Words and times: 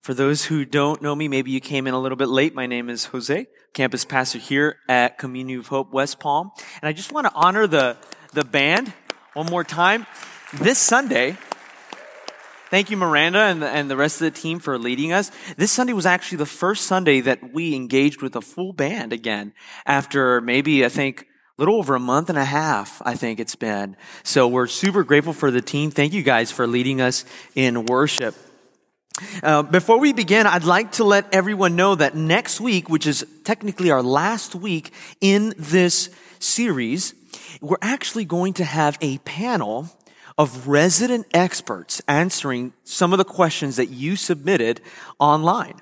For 0.00 0.14
those 0.14 0.46
who 0.46 0.64
don't 0.64 1.02
know 1.02 1.14
me, 1.14 1.28
maybe 1.28 1.50
you 1.50 1.60
came 1.60 1.86
in 1.86 1.92
a 1.92 2.00
little 2.00 2.16
bit 2.16 2.30
late. 2.30 2.54
My 2.54 2.66
name 2.66 2.88
is 2.88 3.04
Jose, 3.06 3.46
campus 3.74 4.06
pastor 4.06 4.38
here 4.38 4.78
at 4.88 5.18
Community 5.18 5.58
of 5.58 5.66
Hope 5.66 5.92
West 5.92 6.18
Palm. 6.18 6.52
And 6.80 6.88
I 6.88 6.94
just 6.94 7.12
want 7.12 7.26
to 7.26 7.32
honor 7.34 7.66
the, 7.66 7.98
the 8.32 8.42
band 8.42 8.94
one 9.34 9.44
more 9.50 9.62
time. 9.62 10.06
This 10.54 10.78
Sunday, 10.78 11.36
thank 12.70 12.90
you, 12.90 12.96
Miranda, 12.96 13.40
and 13.40 13.60
the, 13.60 13.68
and 13.68 13.90
the 13.90 13.96
rest 13.96 14.22
of 14.22 14.32
the 14.32 14.40
team 14.40 14.58
for 14.58 14.78
leading 14.78 15.12
us. 15.12 15.30
This 15.58 15.70
Sunday 15.70 15.92
was 15.92 16.06
actually 16.06 16.38
the 16.38 16.46
first 16.46 16.86
Sunday 16.86 17.20
that 17.20 17.52
we 17.52 17.74
engaged 17.74 18.22
with 18.22 18.34
a 18.36 18.40
full 18.40 18.72
band 18.72 19.12
again 19.12 19.52
after 19.84 20.40
maybe, 20.40 20.82
I 20.82 20.88
think, 20.88 21.26
a 21.58 21.60
little 21.60 21.76
over 21.76 21.94
a 21.94 22.00
month 22.00 22.30
and 22.30 22.38
a 22.38 22.44
half, 22.46 23.02
I 23.04 23.16
think 23.16 23.38
it's 23.38 23.54
been. 23.54 23.96
So 24.22 24.48
we're 24.48 24.66
super 24.66 25.04
grateful 25.04 25.34
for 25.34 25.50
the 25.50 25.60
team. 25.60 25.90
Thank 25.90 26.14
you 26.14 26.22
guys 26.22 26.50
for 26.50 26.66
leading 26.66 27.02
us 27.02 27.26
in 27.54 27.84
worship. 27.84 28.34
Uh, 29.42 29.62
before 29.62 29.98
we 29.98 30.12
begin, 30.12 30.46
I'd 30.46 30.64
like 30.64 30.92
to 30.92 31.04
let 31.04 31.32
everyone 31.32 31.76
know 31.76 31.94
that 31.94 32.14
next 32.14 32.60
week, 32.60 32.88
which 32.88 33.06
is 33.06 33.26
technically 33.44 33.90
our 33.90 34.02
last 34.02 34.54
week 34.54 34.92
in 35.20 35.54
this 35.58 36.10
series, 36.38 37.14
we're 37.60 37.76
actually 37.82 38.24
going 38.24 38.54
to 38.54 38.64
have 38.64 38.96
a 39.00 39.18
panel 39.18 39.88
of 40.38 40.68
resident 40.68 41.26
experts 41.34 42.00
answering 42.08 42.72
some 42.84 43.12
of 43.12 43.18
the 43.18 43.24
questions 43.24 43.76
that 43.76 43.90
you 43.90 44.16
submitted 44.16 44.80
online. 45.18 45.74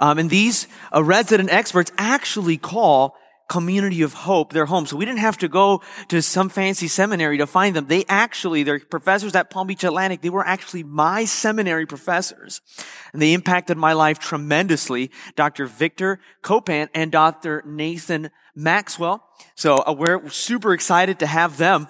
Um, 0.00 0.18
and 0.18 0.28
these 0.28 0.66
uh, 0.94 1.04
resident 1.04 1.52
experts 1.52 1.92
actually 1.96 2.56
call 2.56 3.16
community 3.50 4.02
of 4.02 4.14
hope 4.14 4.52
their 4.52 4.66
home. 4.66 4.86
So 4.86 4.96
we 4.96 5.04
didn't 5.04 5.18
have 5.18 5.36
to 5.38 5.48
go 5.48 5.82
to 6.08 6.22
some 6.22 6.48
fancy 6.48 6.86
seminary 6.86 7.36
to 7.38 7.48
find 7.48 7.74
them. 7.74 7.88
They 7.88 8.04
actually, 8.08 8.62
they're 8.62 8.78
professors 8.78 9.34
at 9.34 9.50
Palm 9.50 9.66
Beach 9.66 9.82
Atlantic. 9.82 10.22
They 10.22 10.30
were 10.30 10.46
actually 10.46 10.84
my 10.84 11.24
seminary 11.24 11.84
professors. 11.84 12.60
And 13.12 13.20
they 13.20 13.34
impacted 13.34 13.76
my 13.76 13.92
life 13.92 14.20
tremendously. 14.20 15.10
Dr. 15.34 15.66
Victor 15.66 16.20
Copan 16.42 16.88
and 16.94 17.10
Dr. 17.10 17.64
Nathan 17.66 18.30
Maxwell. 18.54 19.26
So 19.56 19.78
uh, 19.78 19.94
we're 19.98 20.28
super 20.28 20.72
excited 20.72 21.18
to 21.18 21.26
have 21.26 21.56
them 21.56 21.88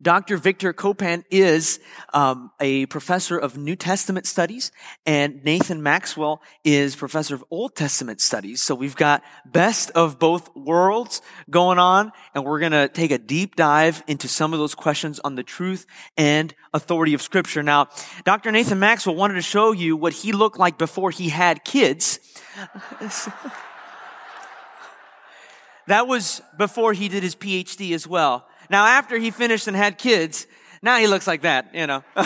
Dr. 0.00 0.36
Victor 0.36 0.72
Copan 0.72 1.24
is 1.30 1.80
um, 2.12 2.50
a 2.60 2.86
professor 2.86 3.38
of 3.38 3.56
New 3.56 3.76
Testament 3.76 4.26
studies, 4.26 4.72
and 5.06 5.42
Nathan 5.44 5.82
Maxwell 5.82 6.42
is 6.64 6.96
professor 6.96 7.34
of 7.34 7.44
Old 7.50 7.74
Testament 7.74 8.20
studies. 8.20 8.62
So 8.62 8.74
we've 8.74 8.96
got 8.96 9.22
best 9.44 9.90
of 9.90 10.18
both 10.18 10.54
worlds 10.56 11.22
going 11.50 11.78
on, 11.78 12.12
and 12.34 12.44
we're 12.44 12.60
going 12.60 12.72
to 12.72 12.88
take 12.88 13.10
a 13.10 13.18
deep 13.18 13.56
dive 13.56 14.02
into 14.06 14.28
some 14.28 14.52
of 14.52 14.58
those 14.58 14.74
questions 14.74 15.20
on 15.20 15.34
the 15.34 15.42
truth 15.42 15.86
and 16.16 16.54
authority 16.74 17.14
of 17.14 17.22
Scripture. 17.22 17.62
Now, 17.62 17.88
Dr. 18.24 18.50
Nathan 18.52 18.78
Maxwell 18.78 19.16
wanted 19.16 19.34
to 19.34 19.42
show 19.42 19.72
you 19.72 19.96
what 19.96 20.12
he 20.12 20.32
looked 20.32 20.58
like 20.58 20.78
before 20.78 21.10
he 21.10 21.28
had 21.28 21.64
kids. 21.64 22.18
that 25.86 26.06
was 26.06 26.42
before 26.58 26.92
he 26.92 27.08
did 27.08 27.22
his 27.22 27.34
PhD 27.34 27.94
as 27.94 28.06
well. 28.06 28.46
Now, 28.72 28.86
after 28.86 29.18
he 29.18 29.30
finished 29.30 29.68
and 29.68 29.76
had 29.76 29.98
kids, 29.98 30.46
now 30.80 30.96
he 30.96 31.06
looks 31.06 31.26
like 31.26 31.42
that, 31.42 31.74
you 31.74 31.86
know. 31.86 32.02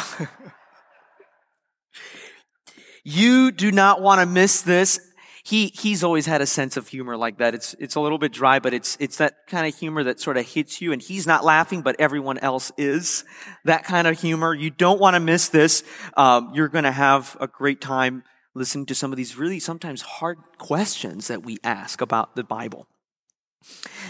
you 3.05 3.51
do 3.51 3.73
not 3.73 4.01
want 4.01 4.21
to 4.21 4.27
miss 4.27 4.63
this. 4.63 5.01
He, 5.43 5.73
he's 5.75 6.05
always 6.05 6.25
had 6.25 6.41
a 6.41 6.47
sense 6.47 6.77
of 6.77 6.87
humor 6.87 7.17
like 7.17 7.39
that. 7.39 7.57
It's, 7.57 7.75
it's 7.81 7.97
a 7.97 8.01
little 8.01 8.19
bit 8.19 8.33
dry, 8.33 8.61
but 8.61 8.75
it's, 8.75 8.97
it's 9.01 9.17
that 9.17 9.49
kind 9.49 9.67
of 9.67 9.77
humor 9.77 10.05
that 10.05 10.21
sort 10.21 10.37
of 10.37 10.47
hits 10.47 10.81
you 10.81 10.93
and 10.93 11.03
he's 11.03 11.27
not 11.27 11.45
laughing, 11.45 11.83
but 11.83 11.97
everyone 11.99 12.39
else 12.39 12.71
is. 12.77 13.25
That 13.65 13.83
kind 13.83 14.07
of 14.07 14.21
humor. 14.21 14.55
You 14.55 14.71
don't 14.71 15.01
want 15.01 15.15
to 15.15 15.21
miss 15.21 15.49
this. 15.49 15.83
Um, 16.17 16.53
you're 16.55 16.69
going 16.69 16.85
to 16.85 16.93
have 16.93 17.37
a 17.41 17.49
great 17.49 17.81
time 17.81 18.23
listening 18.55 18.87
to 18.87 18.95
some 18.95 19.13
of 19.13 19.17
these 19.17 19.37
really 19.37 19.59
sometimes 19.59 20.01
hard 20.03 20.39
questions 20.59 21.27
that 21.27 21.45
we 21.45 21.59
ask 21.65 22.01
about 22.01 22.37
the 22.37 22.45
Bible. 22.45 22.87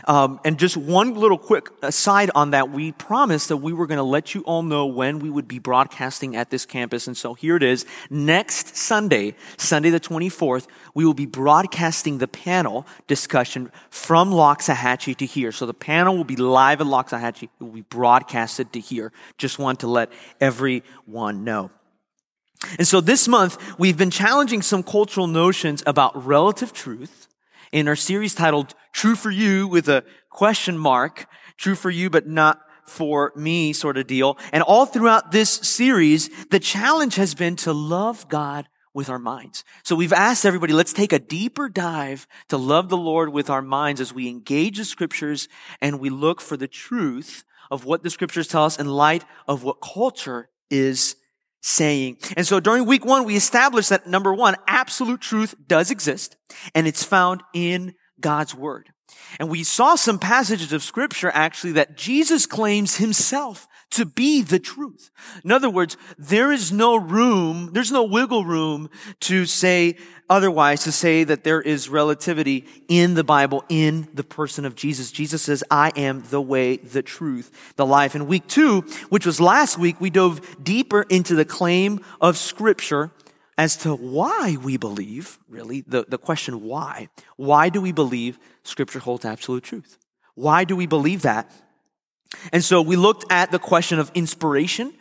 Um, 0.04 0.40
and 0.44 0.58
just 0.58 0.76
one 0.76 1.14
little 1.14 1.38
quick 1.38 1.68
aside 1.82 2.30
on 2.34 2.50
that, 2.50 2.70
we 2.70 2.92
promised 2.92 3.48
that 3.48 3.58
we 3.58 3.72
were 3.72 3.86
going 3.86 3.98
to 3.98 4.04
let 4.04 4.34
you 4.34 4.42
all 4.42 4.62
know 4.62 4.86
when 4.86 5.18
we 5.18 5.30
would 5.30 5.48
be 5.48 5.58
broadcasting 5.58 6.36
at 6.36 6.50
this 6.50 6.66
campus. 6.66 7.06
And 7.06 7.16
so 7.16 7.34
here 7.34 7.56
it 7.56 7.62
is. 7.62 7.86
Next 8.10 8.76
Sunday, 8.76 9.34
Sunday 9.56 9.90
the 9.90 10.00
24th, 10.00 10.66
we 10.94 11.04
will 11.04 11.14
be 11.14 11.26
broadcasting 11.26 12.18
the 12.18 12.28
panel 12.28 12.86
discussion 13.06 13.70
from 13.90 14.30
Loxahatchee 14.30 15.16
to 15.16 15.26
here. 15.26 15.52
So 15.52 15.66
the 15.66 15.74
panel 15.74 16.16
will 16.16 16.24
be 16.24 16.36
live 16.36 16.80
at 16.80 16.86
Loxahatchee. 16.86 17.44
It 17.44 17.50
will 17.64 17.70
be 17.70 17.82
broadcasted 17.82 18.72
to 18.74 18.80
here. 18.80 19.12
Just 19.38 19.58
want 19.58 19.80
to 19.80 19.86
let 19.86 20.10
everyone 20.40 21.44
know. 21.44 21.70
And 22.78 22.86
so 22.86 23.00
this 23.00 23.28
month, 23.28 23.58
we've 23.78 23.98
been 23.98 24.10
challenging 24.10 24.62
some 24.62 24.82
cultural 24.82 25.26
notions 25.26 25.82
about 25.86 26.24
relative 26.26 26.72
truth 26.72 27.25
in 27.72 27.88
our 27.88 27.96
series 27.96 28.34
titled 28.34 28.74
True 28.92 29.16
for 29.16 29.30
You 29.30 29.68
with 29.68 29.88
a 29.88 30.04
question 30.30 30.78
mark, 30.78 31.26
true 31.56 31.74
for 31.74 31.90
you, 31.90 32.10
but 32.10 32.26
not 32.26 32.60
for 32.84 33.32
me 33.34 33.72
sort 33.72 33.96
of 33.96 34.06
deal. 34.06 34.38
And 34.52 34.62
all 34.62 34.86
throughout 34.86 35.32
this 35.32 35.50
series, 35.50 36.30
the 36.46 36.60
challenge 36.60 37.16
has 37.16 37.34
been 37.34 37.56
to 37.56 37.72
love 37.72 38.28
God 38.28 38.68
with 38.94 39.10
our 39.10 39.18
minds. 39.18 39.64
So 39.82 39.94
we've 39.94 40.12
asked 40.12 40.46
everybody, 40.46 40.72
let's 40.72 40.92
take 40.94 41.12
a 41.12 41.18
deeper 41.18 41.68
dive 41.68 42.26
to 42.48 42.56
love 42.56 42.88
the 42.88 42.96
Lord 42.96 43.30
with 43.30 43.50
our 43.50 43.60
minds 43.60 44.00
as 44.00 44.14
we 44.14 44.28
engage 44.28 44.78
the 44.78 44.84
scriptures 44.84 45.48
and 45.82 46.00
we 46.00 46.08
look 46.08 46.40
for 46.40 46.56
the 46.56 46.68
truth 46.68 47.44
of 47.70 47.84
what 47.84 48.02
the 48.02 48.10
scriptures 48.10 48.48
tell 48.48 48.64
us 48.64 48.78
in 48.78 48.86
light 48.86 49.24
of 49.46 49.64
what 49.64 49.82
culture 49.82 50.48
is 50.70 51.16
saying. 51.66 52.16
And 52.36 52.46
so 52.46 52.60
during 52.60 52.86
week 52.86 53.04
one, 53.04 53.24
we 53.24 53.36
established 53.36 53.88
that 53.90 54.06
number 54.06 54.32
one, 54.32 54.54
absolute 54.68 55.20
truth 55.20 55.54
does 55.66 55.90
exist 55.90 56.36
and 56.74 56.86
it's 56.86 57.02
found 57.02 57.42
in 57.52 57.94
God's 58.20 58.54
word. 58.54 58.90
And 59.40 59.50
we 59.50 59.64
saw 59.64 59.96
some 59.96 60.18
passages 60.18 60.72
of 60.72 60.82
scripture 60.82 61.30
actually 61.34 61.72
that 61.72 61.96
Jesus 61.96 62.46
claims 62.46 62.96
himself 62.96 63.66
to 63.90 64.04
be 64.04 64.42
the 64.42 64.58
truth. 64.58 65.10
In 65.44 65.52
other 65.52 65.70
words, 65.70 65.96
there 66.18 66.52
is 66.52 66.72
no 66.72 66.96
room, 66.96 67.70
there's 67.72 67.92
no 67.92 68.04
wiggle 68.04 68.44
room 68.44 68.90
to 69.20 69.46
say 69.46 69.96
otherwise, 70.28 70.84
to 70.84 70.92
say 70.92 71.24
that 71.24 71.44
there 71.44 71.60
is 71.60 71.88
relativity 71.88 72.64
in 72.88 73.14
the 73.14 73.24
Bible, 73.24 73.64
in 73.68 74.08
the 74.12 74.24
person 74.24 74.64
of 74.64 74.74
Jesus. 74.74 75.12
Jesus 75.12 75.42
says, 75.42 75.62
I 75.70 75.92
am 75.96 76.24
the 76.30 76.40
way, 76.40 76.78
the 76.78 77.02
truth, 77.02 77.74
the 77.76 77.86
life. 77.86 78.14
In 78.14 78.26
week 78.26 78.46
two, 78.48 78.80
which 79.08 79.24
was 79.24 79.40
last 79.40 79.78
week, 79.78 80.00
we 80.00 80.10
dove 80.10 80.40
deeper 80.62 81.02
into 81.02 81.34
the 81.34 81.44
claim 81.44 82.00
of 82.20 82.36
scripture 82.36 83.12
as 83.58 83.76
to 83.78 83.94
why 83.94 84.56
we 84.62 84.76
believe, 84.76 85.38
really, 85.48 85.82
the, 85.86 86.04
the 86.08 86.18
question 86.18 86.62
why. 86.62 87.08
Why 87.36 87.68
do 87.68 87.80
we 87.80 87.92
believe 87.92 88.38
scripture 88.64 88.98
holds 88.98 89.24
absolute 89.24 89.64
truth? 89.64 89.96
Why 90.34 90.64
do 90.64 90.76
we 90.76 90.86
believe 90.86 91.22
that? 91.22 91.50
And 92.52 92.64
so 92.64 92.82
we 92.82 92.96
looked 92.96 93.24
at 93.30 93.50
the 93.50 93.58
question 93.58 93.98
of 93.98 94.10
inspiration, 94.14 94.92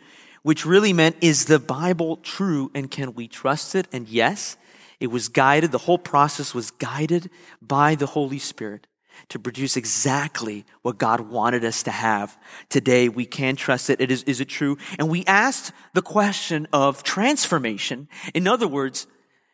which 0.42 0.64
really 0.64 0.92
meant, 0.92 1.16
is 1.20 1.46
the 1.46 1.58
Bible 1.58 2.18
true 2.18 2.70
and 2.74 2.90
can 2.90 3.14
we 3.14 3.28
trust 3.28 3.74
it? 3.74 3.86
And 3.92 4.08
yes, 4.08 4.56
it 5.00 5.08
was 5.08 5.28
guided, 5.28 5.72
the 5.72 5.78
whole 5.78 5.98
process 5.98 6.54
was 6.54 6.70
guided 6.70 7.30
by 7.60 7.94
the 7.94 8.06
Holy 8.06 8.38
Spirit 8.38 8.86
to 9.28 9.38
produce 9.38 9.76
exactly 9.76 10.64
what 10.82 10.98
God 10.98 11.20
wanted 11.20 11.64
us 11.64 11.82
to 11.84 11.90
have. 11.90 12.36
Today, 12.68 13.08
we 13.08 13.24
can 13.24 13.56
trust 13.56 13.90
it. 13.90 14.00
It 14.00 14.10
is, 14.10 14.22
is 14.24 14.40
it 14.40 14.48
true? 14.48 14.76
And 14.98 15.08
we 15.08 15.24
asked 15.26 15.72
the 15.94 16.02
question 16.02 16.68
of 16.72 17.02
transformation. 17.02 18.08
In 18.34 18.46
other 18.46 18.68
words, 18.68 19.06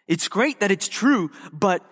it's 0.09 0.29
great 0.29 0.61
that 0.61 0.71
it's 0.71 0.89
true, 0.89 1.31
but 1.53 1.85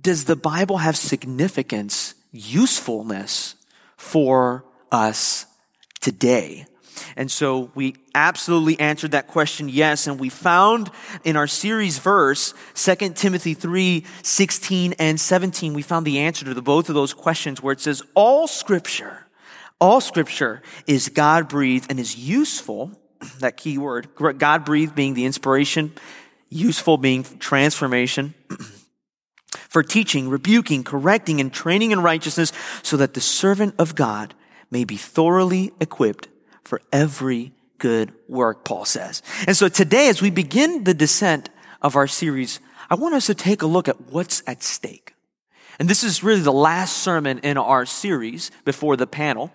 does 0.00 0.24
the 0.24 0.36
Bible 0.36 0.78
have 0.78 0.96
significance, 0.96 2.14
usefulness 2.32 3.54
for 3.96 4.64
us 4.94 5.46
today? 6.00 6.66
And 7.16 7.30
so 7.30 7.70
we 7.74 7.96
absolutely 8.14 8.78
answered 8.78 9.12
that 9.12 9.26
question 9.26 9.68
yes. 9.68 10.06
And 10.06 10.18
we 10.18 10.28
found 10.28 10.90
in 11.24 11.36
our 11.36 11.46
series 11.46 11.98
verse, 11.98 12.54
2 12.74 13.10
Timothy 13.10 13.54
3, 13.54 14.04
16 14.22 14.94
and 14.98 15.20
17, 15.20 15.74
we 15.74 15.82
found 15.82 16.06
the 16.06 16.20
answer 16.20 16.44
to 16.44 16.54
the, 16.54 16.62
both 16.62 16.88
of 16.88 16.94
those 16.94 17.14
questions 17.14 17.62
where 17.62 17.72
it 17.72 17.80
says, 17.80 18.02
all 18.14 18.46
scripture, 18.46 19.26
all 19.80 20.00
scripture 20.00 20.62
is 20.86 21.08
God 21.08 21.48
breathed 21.48 21.90
and 21.90 22.00
is 22.00 22.16
useful. 22.16 22.92
That 23.40 23.56
key 23.56 23.78
word, 23.78 24.08
God 24.38 24.66
breathed 24.66 24.94
being 24.94 25.14
the 25.14 25.24
inspiration, 25.24 25.94
useful 26.50 26.98
being 26.98 27.24
transformation. 27.38 28.34
for 29.68 29.82
teaching, 29.82 30.28
rebuking, 30.28 30.84
correcting, 30.84 31.40
and 31.40 31.52
training 31.52 31.90
in 31.90 32.00
righteousness, 32.00 32.52
so 32.82 32.96
that 32.96 33.14
the 33.14 33.20
servant 33.20 33.74
of 33.78 33.94
God 33.94 34.34
may 34.70 34.84
be 34.84 34.96
thoroughly 34.96 35.72
equipped 35.80 36.28
for 36.62 36.80
every 36.92 37.52
good 37.78 38.12
work, 38.28 38.64
Paul 38.64 38.84
says. 38.84 39.22
And 39.46 39.56
so 39.56 39.68
today, 39.68 40.08
as 40.08 40.22
we 40.22 40.30
begin 40.30 40.84
the 40.84 40.94
descent 40.94 41.50
of 41.82 41.96
our 41.96 42.06
series, 42.06 42.60
I 42.90 42.94
want 42.94 43.14
us 43.14 43.26
to 43.26 43.34
take 43.34 43.62
a 43.62 43.66
look 43.66 43.88
at 43.88 44.00
what's 44.10 44.42
at 44.46 44.62
stake. 44.62 45.14
And 45.78 45.88
this 45.88 46.04
is 46.04 46.22
really 46.22 46.40
the 46.40 46.52
last 46.52 46.98
sermon 46.98 47.40
in 47.40 47.58
our 47.58 47.84
series 47.84 48.50
before 48.64 48.96
the 48.96 49.06
panel. 49.06 49.52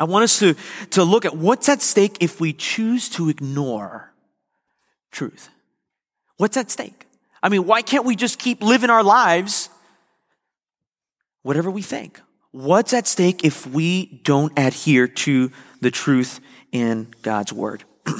I 0.00 0.04
want 0.04 0.24
us 0.24 0.38
to, 0.40 0.54
to 0.90 1.04
look 1.04 1.24
at 1.24 1.36
what's 1.36 1.68
at 1.68 1.82
stake 1.82 2.18
if 2.20 2.40
we 2.40 2.52
choose 2.52 3.08
to 3.10 3.28
ignore 3.28 4.12
truth. 5.12 5.48
What's 6.36 6.56
at 6.56 6.70
stake? 6.70 7.06
I 7.42 7.48
mean, 7.48 7.66
why 7.66 7.82
can't 7.82 8.04
we 8.04 8.16
just 8.16 8.38
keep 8.38 8.62
living 8.62 8.90
our 8.90 9.02
lives 9.02 9.68
whatever 11.42 11.70
we 11.70 11.82
think? 11.82 12.20
What's 12.56 12.94
at 12.94 13.06
stake 13.06 13.44
if 13.44 13.66
we 13.66 14.06
don't 14.24 14.58
adhere 14.58 15.08
to 15.08 15.50
the 15.82 15.90
truth 15.90 16.40
in 16.72 17.08
God's 17.20 17.52
word? 17.52 17.84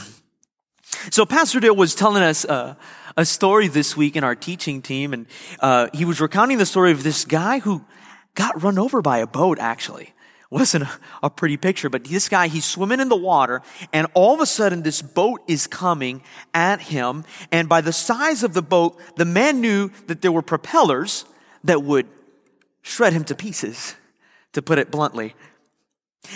so 1.11 1.25
Pastor 1.25 1.59
Dale 1.59 1.75
was 1.75 1.95
telling 1.95 2.23
us 2.23 2.45
uh, 2.45 2.75
a 3.17 3.25
story 3.25 3.67
this 3.67 3.97
week 3.97 4.15
in 4.15 4.25
our 4.25 4.35
teaching 4.35 4.83
team, 4.83 5.15
and 5.15 5.27
uh, 5.61 5.89
he 5.95 6.05
was 6.05 6.21
recounting 6.21 6.59
the 6.59 6.67
story 6.67 6.93
of 6.93 7.03
this 7.03 7.25
guy 7.25 7.61
who 7.61 7.87
got 8.35 8.63
run 8.63 8.79
over 8.79 9.01
by 9.01 9.21
a 9.21 9.27
boat, 9.27 9.59
actually 9.59 10.13
wasn't 10.51 10.85
a, 10.85 10.91
a, 11.23 11.31
pretty 11.31 11.57
picture, 11.57 11.89
but 11.89 12.05
this 12.05 12.29
guy, 12.29 12.49
he's 12.49 12.67
swimming 12.67 13.01
in 13.01 13.09
the 13.09 13.17
water, 13.17 13.63
and 13.91 14.07
all 14.13 14.35
of 14.35 14.41
a 14.41 14.47
sudden 14.47 14.83
this 14.83 15.01
boat 15.01 15.41
is 15.49 15.67
coming 15.67 16.23
at 16.53 16.83
him. 16.83 17.25
And 17.51 17.71
by 17.71 17.81
the 17.81 17.93
size 17.93 18.43
of 18.43 18.53
the 18.53 18.63
boat, 18.63 19.01
the 19.17 19.25
man 19.25 19.63
knew 19.63 19.91
that 20.09 20.21
there 20.21 20.31
were 20.31 20.43
propellers 20.43 21.25
that 21.65 21.83
would 21.83 22.07
shred 22.83 23.15
him 23.15 23.25
to 23.25 23.35
pieces, 23.35 23.97
to 24.57 24.63
put 24.63 24.79
it 24.79 24.91
bluntly. 24.91 25.35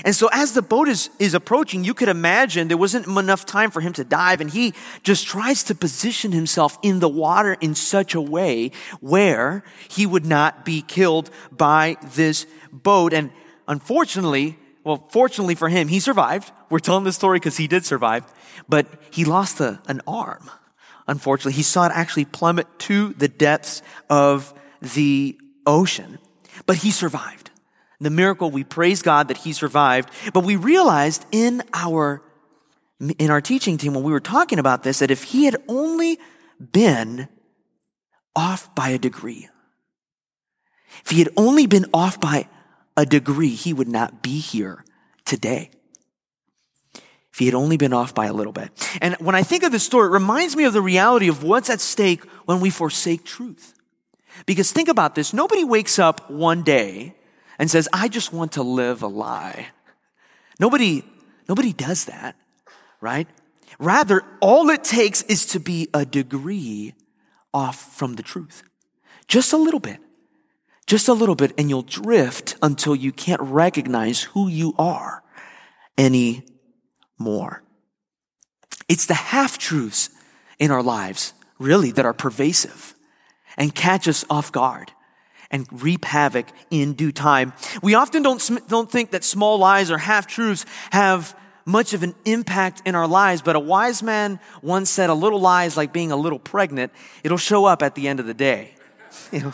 And 0.04 0.14
so 0.14 0.30
as 0.32 0.52
the 0.52 0.62
boat 0.62 0.88
is, 0.88 1.10
is 1.18 1.34
approaching, 1.34 1.82
you 1.82 1.94
could 1.94 2.08
imagine 2.08 2.68
there 2.68 2.76
wasn't 2.76 3.08
enough 3.08 3.44
time 3.44 3.72
for 3.72 3.80
him 3.80 3.92
to 3.94 4.04
dive, 4.04 4.40
and 4.40 4.48
he 4.48 4.72
just 5.02 5.26
tries 5.26 5.64
to 5.64 5.74
position 5.74 6.30
himself 6.30 6.78
in 6.80 7.00
the 7.00 7.08
water 7.08 7.56
in 7.60 7.74
such 7.74 8.14
a 8.14 8.20
way 8.20 8.70
where 9.00 9.64
he 9.88 10.06
would 10.06 10.24
not 10.24 10.64
be 10.64 10.80
killed 10.80 11.28
by 11.50 11.96
this 12.14 12.46
boat. 12.72 13.12
And 13.12 13.32
Unfortunately, 13.70 14.58
well, 14.82 15.06
fortunately 15.10 15.54
for 15.54 15.68
him, 15.68 15.86
he 15.86 16.00
survived. 16.00 16.50
We're 16.70 16.80
telling 16.80 17.04
this 17.04 17.14
story 17.14 17.38
because 17.38 17.56
he 17.56 17.68
did 17.68 17.86
survive, 17.86 18.24
but 18.68 18.88
he 19.12 19.24
lost 19.24 19.60
a, 19.60 19.80
an 19.86 20.00
arm. 20.08 20.50
Unfortunately, 21.06 21.52
he 21.52 21.62
saw 21.62 21.86
it 21.86 21.92
actually 21.94 22.24
plummet 22.24 22.66
to 22.80 23.12
the 23.12 23.28
depths 23.28 23.82
of 24.08 24.52
the 24.82 25.38
ocean, 25.64 26.18
but 26.66 26.78
he 26.78 26.90
survived. 26.90 27.49
The 28.00 28.10
miracle, 28.10 28.50
we 28.50 28.64
praise 28.64 29.02
God 29.02 29.28
that 29.28 29.38
he 29.38 29.52
survived, 29.52 30.10
but 30.32 30.44
we 30.44 30.56
realized 30.56 31.26
in 31.32 31.62
our, 31.74 32.22
in 33.18 33.30
our 33.30 33.42
teaching 33.42 33.76
team 33.76 33.92
when 33.92 34.02
we 34.02 34.12
were 34.12 34.20
talking 34.20 34.58
about 34.58 34.82
this 34.82 35.00
that 35.00 35.10
if 35.10 35.22
he 35.24 35.44
had 35.44 35.56
only 35.68 36.18
been 36.72 37.28
off 38.34 38.74
by 38.74 38.88
a 38.90 38.98
degree, 38.98 39.48
if 41.04 41.10
he 41.10 41.18
had 41.18 41.28
only 41.36 41.66
been 41.66 41.86
off 41.92 42.18
by 42.20 42.48
a 42.96 43.04
degree, 43.04 43.54
he 43.54 43.72
would 43.72 43.88
not 43.88 44.22
be 44.22 44.38
here 44.38 44.84
today. 45.26 45.70
If 46.94 47.38
he 47.38 47.44
had 47.44 47.54
only 47.54 47.76
been 47.76 47.92
off 47.92 48.14
by 48.14 48.26
a 48.26 48.32
little 48.32 48.52
bit. 48.52 48.70
And 49.00 49.14
when 49.16 49.34
I 49.34 49.42
think 49.42 49.62
of 49.62 49.72
this 49.72 49.84
story, 49.84 50.08
it 50.08 50.12
reminds 50.12 50.56
me 50.56 50.64
of 50.64 50.72
the 50.72 50.82
reality 50.82 51.28
of 51.28 51.44
what's 51.44 51.70
at 51.70 51.80
stake 51.80 52.24
when 52.46 52.60
we 52.60 52.70
forsake 52.70 53.24
truth. 53.24 53.74
Because 54.46 54.72
think 54.72 54.88
about 54.88 55.14
this. 55.14 55.32
Nobody 55.32 55.64
wakes 55.64 55.98
up 55.98 56.30
one 56.30 56.62
day 56.62 57.14
and 57.60 57.70
says, 57.70 57.88
I 57.92 58.08
just 58.08 58.32
want 58.32 58.52
to 58.52 58.64
live 58.64 59.02
a 59.02 59.06
lie. 59.06 59.68
Nobody, 60.58 61.04
nobody 61.48 61.72
does 61.72 62.06
that, 62.06 62.34
right? 63.00 63.28
Rather, 63.78 64.24
all 64.40 64.68
it 64.70 64.82
takes 64.82 65.22
is 65.22 65.46
to 65.46 65.60
be 65.60 65.88
a 65.94 66.04
degree 66.04 66.94
off 67.54 67.96
from 67.96 68.14
the 68.14 68.24
truth. 68.24 68.64
Just 69.28 69.52
a 69.52 69.56
little 69.56 69.78
bit 69.78 70.00
just 70.90 71.06
a 71.06 71.12
little 71.12 71.36
bit 71.36 71.52
and 71.56 71.70
you'll 71.70 71.82
drift 71.82 72.56
until 72.60 72.96
you 72.96 73.12
can't 73.12 73.40
recognize 73.42 74.22
who 74.22 74.48
you 74.48 74.74
are 74.76 75.22
anymore. 75.96 77.62
It's 78.88 79.06
the 79.06 79.14
half 79.14 79.56
truths 79.56 80.10
in 80.58 80.72
our 80.72 80.82
lives, 80.82 81.32
really, 81.60 81.92
that 81.92 82.04
are 82.04 82.12
pervasive 82.12 82.96
and 83.56 83.72
catch 83.72 84.08
us 84.08 84.24
off 84.28 84.50
guard 84.50 84.90
and 85.50 85.66
reap 85.82 86.04
havoc 86.04 86.46
in 86.70 86.94
due 86.94 87.12
time. 87.12 87.52
We 87.82 87.94
often 87.94 88.22
don't, 88.22 88.68
don't 88.68 88.90
think 88.90 89.10
that 89.10 89.24
small 89.24 89.58
lies 89.58 89.90
or 89.90 89.98
half 89.98 90.26
truths 90.26 90.64
have 90.90 91.36
much 91.64 91.92
of 91.92 92.02
an 92.02 92.14
impact 92.24 92.82
in 92.84 92.94
our 92.94 93.06
lives, 93.06 93.42
but 93.42 93.56
a 93.56 93.60
wise 93.60 94.02
man 94.02 94.40
once 94.62 94.90
said 94.90 95.10
a 95.10 95.14
little 95.14 95.40
lie 95.40 95.64
is 95.64 95.76
like 95.76 95.92
being 95.92 96.12
a 96.12 96.16
little 96.16 96.38
pregnant. 96.38 96.92
It'll 97.22 97.38
show 97.38 97.64
up 97.64 97.82
at 97.82 97.94
the 97.94 98.08
end 98.08 98.20
of 98.20 98.26
the 98.26 98.34
day. 98.34 98.74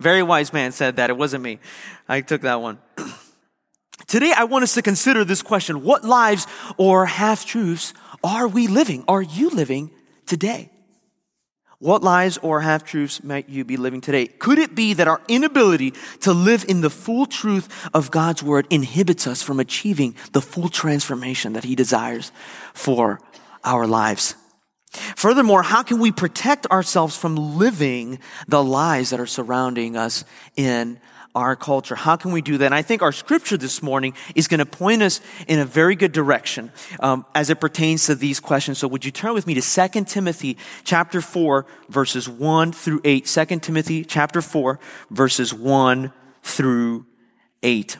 Very 0.00 0.22
wise 0.22 0.52
man 0.52 0.72
said 0.72 0.96
that. 0.96 1.10
It 1.10 1.16
wasn't 1.16 1.44
me. 1.44 1.58
I 2.08 2.22
took 2.22 2.42
that 2.42 2.60
one. 2.60 2.78
Today, 4.06 4.32
I 4.36 4.44
want 4.44 4.64
us 4.64 4.74
to 4.74 4.82
consider 4.82 5.24
this 5.24 5.42
question. 5.42 5.82
What 5.82 6.04
lives 6.04 6.46
or 6.78 7.06
half 7.06 7.44
truths 7.44 7.92
are 8.24 8.48
we 8.48 8.66
living? 8.66 9.04
Are 9.06 9.22
you 9.22 9.50
living 9.50 9.90
today? 10.26 10.70
What 11.80 12.02
lies 12.02 12.36
or 12.36 12.60
half 12.60 12.84
truths 12.84 13.24
might 13.24 13.48
you 13.48 13.64
be 13.64 13.78
living 13.78 14.02
today? 14.02 14.26
Could 14.26 14.58
it 14.58 14.74
be 14.74 14.92
that 14.92 15.08
our 15.08 15.22
inability 15.28 15.94
to 16.20 16.34
live 16.34 16.66
in 16.68 16.82
the 16.82 16.90
full 16.90 17.24
truth 17.24 17.88
of 17.94 18.10
God's 18.10 18.42
word 18.42 18.66
inhibits 18.68 19.26
us 19.26 19.42
from 19.42 19.58
achieving 19.58 20.14
the 20.32 20.42
full 20.42 20.68
transformation 20.68 21.54
that 21.54 21.64
he 21.64 21.74
desires 21.74 22.32
for 22.74 23.18
our 23.64 23.86
lives? 23.86 24.34
Furthermore, 25.16 25.62
how 25.62 25.82
can 25.82 26.00
we 26.00 26.12
protect 26.12 26.66
ourselves 26.66 27.16
from 27.16 27.56
living 27.56 28.18
the 28.46 28.62
lies 28.62 29.08
that 29.08 29.20
are 29.20 29.26
surrounding 29.26 29.96
us 29.96 30.24
in 30.56 31.00
our 31.34 31.56
culture? 31.56 31.94
How 31.94 32.16
can 32.16 32.32
we 32.32 32.42
do 32.42 32.58
that? 32.58 32.66
And 32.66 32.74
I 32.74 32.82
think 32.82 33.02
our 33.02 33.12
scripture 33.12 33.56
this 33.56 33.82
morning 33.82 34.14
is 34.34 34.48
going 34.48 34.58
to 34.58 34.66
point 34.66 35.02
us 35.02 35.20
in 35.46 35.58
a 35.58 35.64
very 35.64 35.96
good 35.96 36.12
direction 36.12 36.72
um, 37.00 37.24
as 37.34 37.50
it 37.50 37.60
pertains 37.60 38.06
to 38.06 38.14
these 38.14 38.40
questions. 38.40 38.78
So 38.78 38.88
would 38.88 39.04
you 39.04 39.10
turn 39.10 39.34
with 39.34 39.46
me 39.46 39.54
to 39.54 39.88
2 39.88 40.04
Timothy 40.04 40.56
chapter 40.84 41.20
4 41.20 41.66
verses 41.88 42.28
1 42.28 42.72
through 42.72 43.00
8. 43.04 43.26
2 43.26 43.44
Timothy 43.60 44.04
chapter 44.04 44.42
4 44.42 44.80
verses 45.10 45.54
1 45.54 46.12
through 46.42 47.06
8. 47.62 47.96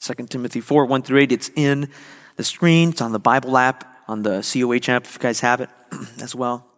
2 0.00 0.26
Timothy 0.26 0.60
4, 0.60 0.86
1 0.86 1.02
through 1.02 1.18
8. 1.18 1.32
It's 1.32 1.50
in 1.56 1.88
the 2.36 2.44
screen. 2.44 2.90
It's 2.90 3.00
on 3.00 3.12
the 3.12 3.18
Bible 3.18 3.56
app, 3.56 3.84
on 4.06 4.22
the 4.22 4.40
COH 4.40 4.92
app, 4.92 5.04
if 5.04 5.14
you 5.14 5.20
guys 5.20 5.40
have 5.40 5.60
it 5.60 5.70
as 6.22 6.34
well. 6.34 6.75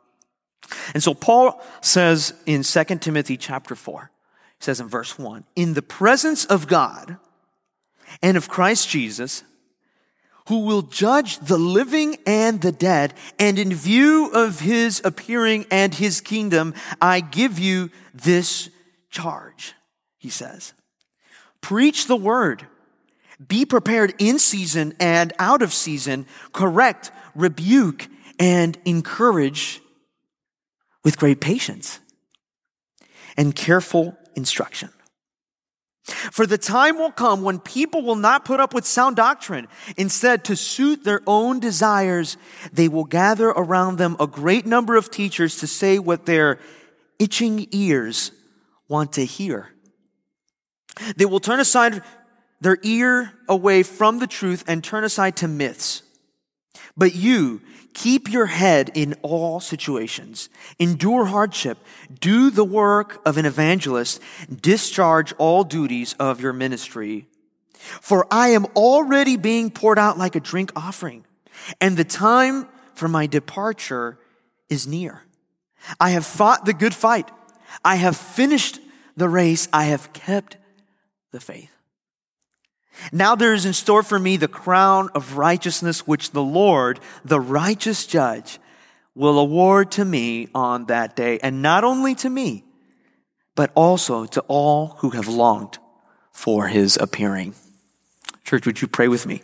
And 0.94 1.02
so 1.02 1.14
Paul 1.14 1.62
says 1.80 2.34
in 2.46 2.62
2 2.62 2.84
Timothy 2.98 3.36
chapter 3.36 3.74
4, 3.74 4.10
he 4.58 4.64
says 4.64 4.80
in 4.80 4.88
verse 4.88 5.18
1, 5.18 5.44
in 5.56 5.74
the 5.74 5.82
presence 5.82 6.44
of 6.44 6.66
God 6.66 7.16
and 8.22 8.36
of 8.36 8.48
Christ 8.48 8.88
Jesus, 8.88 9.44
who 10.48 10.60
will 10.60 10.82
judge 10.82 11.38
the 11.40 11.58
living 11.58 12.16
and 12.26 12.62
the 12.62 12.72
dead, 12.72 13.12
and 13.38 13.58
in 13.58 13.72
view 13.72 14.30
of 14.32 14.60
his 14.60 15.02
appearing 15.04 15.66
and 15.70 15.94
his 15.94 16.22
kingdom, 16.22 16.72
I 17.02 17.20
give 17.20 17.58
you 17.58 17.90
this 18.14 18.70
charge, 19.10 19.74
he 20.16 20.30
says. 20.30 20.72
Preach 21.60 22.06
the 22.06 22.16
word. 22.16 22.66
Be 23.46 23.66
prepared 23.66 24.14
in 24.18 24.38
season 24.38 24.94
and 24.98 25.32
out 25.38 25.60
of 25.60 25.72
season, 25.72 26.26
correct, 26.52 27.10
rebuke, 27.34 28.08
and 28.38 28.76
encourage 28.84 29.82
with 31.04 31.18
great 31.18 31.40
patience 31.40 32.00
and 33.36 33.54
careful 33.54 34.16
instruction. 34.34 34.90
For 36.32 36.46
the 36.46 36.56
time 36.56 36.96
will 36.96 37.10
come 37.10 37.42
when 37.42 37.58
people 37.58 38.02
will 38.02 38.16
not 38.16 38.44
put 38.44 38.60
up 38.60 38.72
with 38.72 38.86
sound 38.86 39.16
doctrine. 39.16 39.68
Instead, 39.96 40.44
to 40.44 40.56
suit 40.56 41.04
their 41.04 41.20
own 41.26 41.60
desires, 41.60 42.38
they 42.72 42.88
will 42.88 43.04
gather 43.04 43.48
around 43.48 43.98
them 43.98 44.16
a 44.18 44.26
great 44.26 44.64
number 44.64 44.96
of 44.96 45.10
teachers 45.10 45.58
to 45.58 45.66
say 45.66 45.98
what 45.98 46.24
their 46.24 46.60
itching 47.18 47.68
ears 47.72 48.32
want 48.88 49.12
to 49.14 49.24
hear. 49.24 49.68
They 51.16 51.26
will 51.26 51.40
turn 51.40 51.60
aside 51.60 52.02
their 52.60 52.78
ear 52.82 53.32
away 53.48 53.82
from 53.82 54.18
the 54.18 54.26
truth 54.26 54.64
and 54.66 54.82
turn 54.82 55.04
aside 55.04 55.36
to 55.36 55.48
myths. 55.48 56.02
But 56.96 57.14
you 57.14 57.60
keep 57.98 58.30
your 58.30 58.46
head 58.46 58.92
in 58.94 59.12
all 59.22 59.58
situations, 59.58 60.48
endure 60.78 61.24
hardship, 61.24 61.78
do 62.20 62.48
the 62.48 62.64
work 62.64 63.20
of 63.26 63.36
an 63.36 63.44
evangelist, 63.44 64.22
discharge 64.62 65.32
all 65.36 65.64
duties 65.64 66.14
of 66.20 66.40
your 66.40 66.52
ministry. 66.52 67.26
For 68.00 68.24
I 68.30 68.50
am 68.50 68.66
already 68.76 69.36
being 69.36 69.70
poured 69.70 69.98
out 69.98 70.16
like 70.16 70.36
a 70.36 70.40
drink 70.40 70.70
offering, 70.76 71.24
and 71.80 71.96
the 71.96 72.04
time 72.04 72.68
for 72.94 73.08
my 73.08 73.26
departure 73.26 74.16
is 74.68 74.86
near. 74.86 75.22
I 75.98 76.10
have 76.10 76.24
fought 76.24 76.66
the 76.66 76.74
good 76.74 76.94
fight. 76.94 77.28
I 77.84 77.96
have 77.96 78.16
finished 78.16 78.78
the 79.16 79.28
race. 79.28 79.68
I 79.72 79.84
have 79.84 80.12
kept 80.12 80.56
the 81.32 81.40
faith. 81.40 81.77
Now 83.12 83.34
there 83.34 83.54
is 83.54 83.64
in 83.64 83.72
store 83.72 84.02
for 84.02 84.18
me 84.18 84.36
the 84.36 84.48
crown 84.48 85.08
of 85.14 85.36
righteousness, 85.36 86.06
which 86.06 86.32
the 86.32 86.42
Lord, 86.42 87.00
the 87.24 87.40
righteous 87.40 88.06
judge, 88.06 88.58
will 89.14 89.38
award 89.38 89.90
to 89.92 90.04
me 90.04 90.48
on 90.54 90.86
that 90.86 91.16
day. 91.16 91.38
And 91.42 91.62
not 91.62 91.84
only 91.84 92.14
to 92.16 92.30
me, 92.30 92.64
but 93.54 93.70
also 93.74 94.24
to 94.26 94.40
all 94.46 94.96
who 94.98 95.10
have 95.10 95.26
longed 95.26 95.78
for 96.32 96.68
his 96.68 96.96
appearing. 96.96 97.54
Church, 98.44 98.64
would 98.66 98.80
you 98.80 98.88
pray 98.88 99.08
with 99.08 99.26
me? 99.26 99.42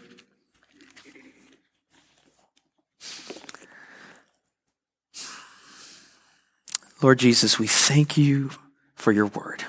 Lord 7.02 7.18
Jesus, 7.18 7.58
we 7.58 7.66
thank 7.66 8.16
you 8.16 8.50
for 8.94 9.12
your 9.12 9.26
word 9.26 9.64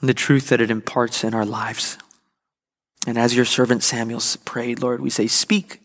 and 0.00 0.08
the 0.08 0.14
truth 0.14 0.48
that 0.48 0.60
it 0.60 0.70
imparts 0.70 1.24
in 1.24 1.34
our 1.34 1.44
lives. 1.44 1.98
And 3.06 3.16
as 3.18 3.34
your 3.34 3.44
servant 3.44 3.82
Samuel 3.82 4.20
prayed, 4.44 4.80
Lord, 4.80 5.00
we 5.00 5.10
say, 5.10 5.26
Speak, 5.26 5.80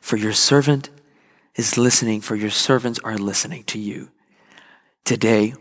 for 0.00 0.16
your 0.16 0.32
servant 0.32 0.90
is 1.54 1.78
listening, 1.78 2.20
for 2.20 2.36
your 2.36 2.50
servants 2.50 2.98
are 3.04 3.16
listening 3.16 3.64
to 3.64 3.78
you. 3.78 4.10
Today, 5.04 5.54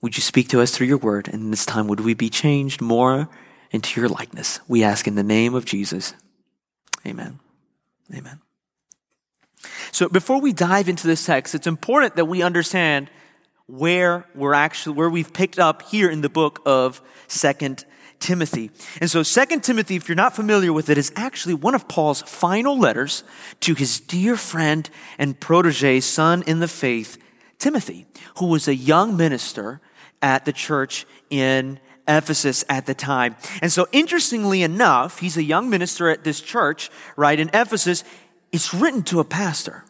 would 0.00 0.16
you 0.16 0.22
speak 0.22 0.48
to 0.48 0.60
us 0.60 0.70
through 0.70 0.86
your 0.86 0.98
word? 0.98 1.28
And 1.28 1.52
this 1.52 1.66
time, 1.66 1.88
would 1.88 2.00
we 2.00 2.14
be 2.14 2.30
changed 2.30 2.80
more 2.80 3.28
into 3.70 4.00
your 4.00 4.08
likeness? 4.08 4.60
We 4.68 4.84
ask 4.84 5.06
in 5.06 5.14
the 5.14 5.22
name 5.22 5.54
of 5.54 5.64
Jesus. 5.64 6.14
Amen. 7.06 7.40
Amen. 8.14 8.40
So 9.92 10.08
before 10.08 10.40
we 10.40 10.52
dive 10.52 10.88
into 10.88 11.06
this 11.06 11.24
text, 11.24 11.54
it's 11.54 11.66
important 11.66 12.16
that 12.16 12.26
we 12.26 12.42
understand 12.42 13.10
where 13.66 14.26
we're 14.34 14.54
actually, 14.54 14.96
where 14.96 15.10
we've 15.10 15.32
picked 15.32 15.58
up 15.58 15.82
here 15.82 16.10
in 16.10 16.20
the 16.20 16.28
book 16.28 16.62
of 16.64 17.00
Second 17.26 17.84
Timothy. 18.20 18.70
And 19.00 19.10
so 19.10 19.22
Second 19.22 19.62
Timothy, 19.62 19.96
if 19.96 20.08
you're 20.08 20.16
not 20.16 20.36
familiar 20.36 20.72
with 20.72 20.88
it, 20.88 20.98
is 20.98 21.12
actually 21.16 21.54
one 21.54 21.74
of 21.74 21.88
Paul's 21.88 22.22
final 22.22 22.78
letters 22.78 23.24
to 23.60 23.74
his 23.74 24.00
dear 24.00 24.36
friend 24.36 24.88
and 25.18 25.38
protege, 25.38 26.00
son 26.00 26.42
in 26.46 26.60
the 26.60 26.68
faith, 26.68 27.18
Timothy, 27.58 28.06
who 28.38 28.46
was 28.46 28.68
a 28.68 28.74
young 28.74 29.16
minister 29.16 29.80
at 30.22 30.44
the 30.44 30.52
church 30.52 31.06
in 31.30 31.80
Ephesus 32.08 32.64
at 32.68 32.86
the 32.86 32.94
time. 32.94 33.36
And 33.60 33.72
so 33.72 33.88
interestingly 33.92 34.62
enough, 34.62 35.18
he's 35.18 35.36
a 35.36 35.42
young 35.42 35.68
minister 35.68 36.08
at 36.08 36.24
this 36.24 36.40
church, 36.40 36.90
right, 37.16 37.38
in 37.38 37.50
Ephesus. 37.52 38.04
It's 38.52 38.72
written 38.72 39.02
to 39.04 39.20
a 39.20 39.24
pastor. 39.24 39.84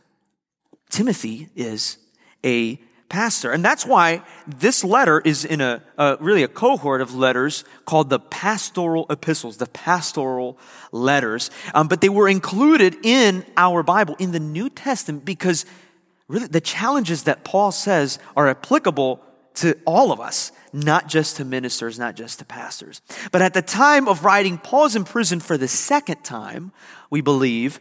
Timothy 0.88 1.50
is 1.54 1.98
a 2.44 2.80
pastor. 3.08 3.52
And 3.52 3.64
that's 3.64 3.86
why 3.86 4.22
this 4.46 4.82
letter 4.82 5.20
is 5.24 5.44
in 5.44 5.60
a, 5.60 5.82
really 6.20 6.42
a 6.42 6.48
cohort 6.48 7.00
of 7.00 7.14
letters 7.14 7.64
called 7.84 8.10
the 8.10 8.18
pastoral 8.18 9.06
epistles, 9.10 9.58
the 9.58 9.66
pastoral 9.66 10.58
letters. 10.92 11.50
Um, 11.74 11.88
but 11.88 12.00
they 12.00 12.08
were 12.08 12.28
included 12.28 12.96
in 13.04 13.44
our 13.56 13.82
Bible, 13.82 14.16
in 14.18 14.32
the 14.32 14.40
New 14.40 14.68
Testament, 14.68 15.24
because 15.24 15.66
really 16.28 16.48
the 16.48 16.60
challenges 16.60 17.24
that 17.24 17.44
Paul 17.44 17.72
says 17.72 18.18
are 18.36 18.48
applicable 18.48 19.22
to 19.54 19.78
all 19.86 20.12
of 20.12 20.20
us, 20.20 20.52
not 20.72 21.08
just 21.08 21.36
to 21.36 21.44
ministers, 21.44 21.98
not 21.98 22.14
just 22.14 22.40
to 22.40 22.44
pastors. 22.44 23.00
But 23.32 23.40
at 23.40 23.54
the 23.54 23.62
time 23.62 24.06
of 24.08 24.24
writing, 24.24 24.58
Paul's 24.58 24.96
in 24.96 25.04
prison 25.04 25.40
for 25.40 25.56
the 25.56 25.68
second 25.68 26.22
time, 26.24 26.72
we 27.08 27.22
believe, 27.22 27.80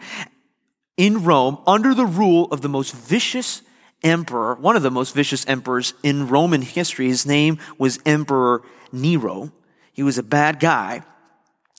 in 0.96 1.24
Rome 1.25 1.58
under 1.67 1.94
the 1.94 2.05
rule 2.05 2.46
of 2.51 2.62
the 2.62 2.70
most 2.70 2.94
vicious 2.94 3.62
emperor, 4.05 4.55
one 4.55 4.77
of 4.77 4.83
the 4.83 4.91
most 4.91 5.13
vicious 5.13 5.45
emperors 5.47 5.93
in 6.03 6.29
Roman 6.29 6.62
history. 6.62 7.07
His 7.07 7.25
name 7.25 7.57
was 7.77 8.00
Emperor 8.05 8.62
Nero. 8.93 9.51
He 9.91 10.03
was 10.03 10.17
a 10.17 10.24
bad 10.24 10.62
guy. 10.62 11.03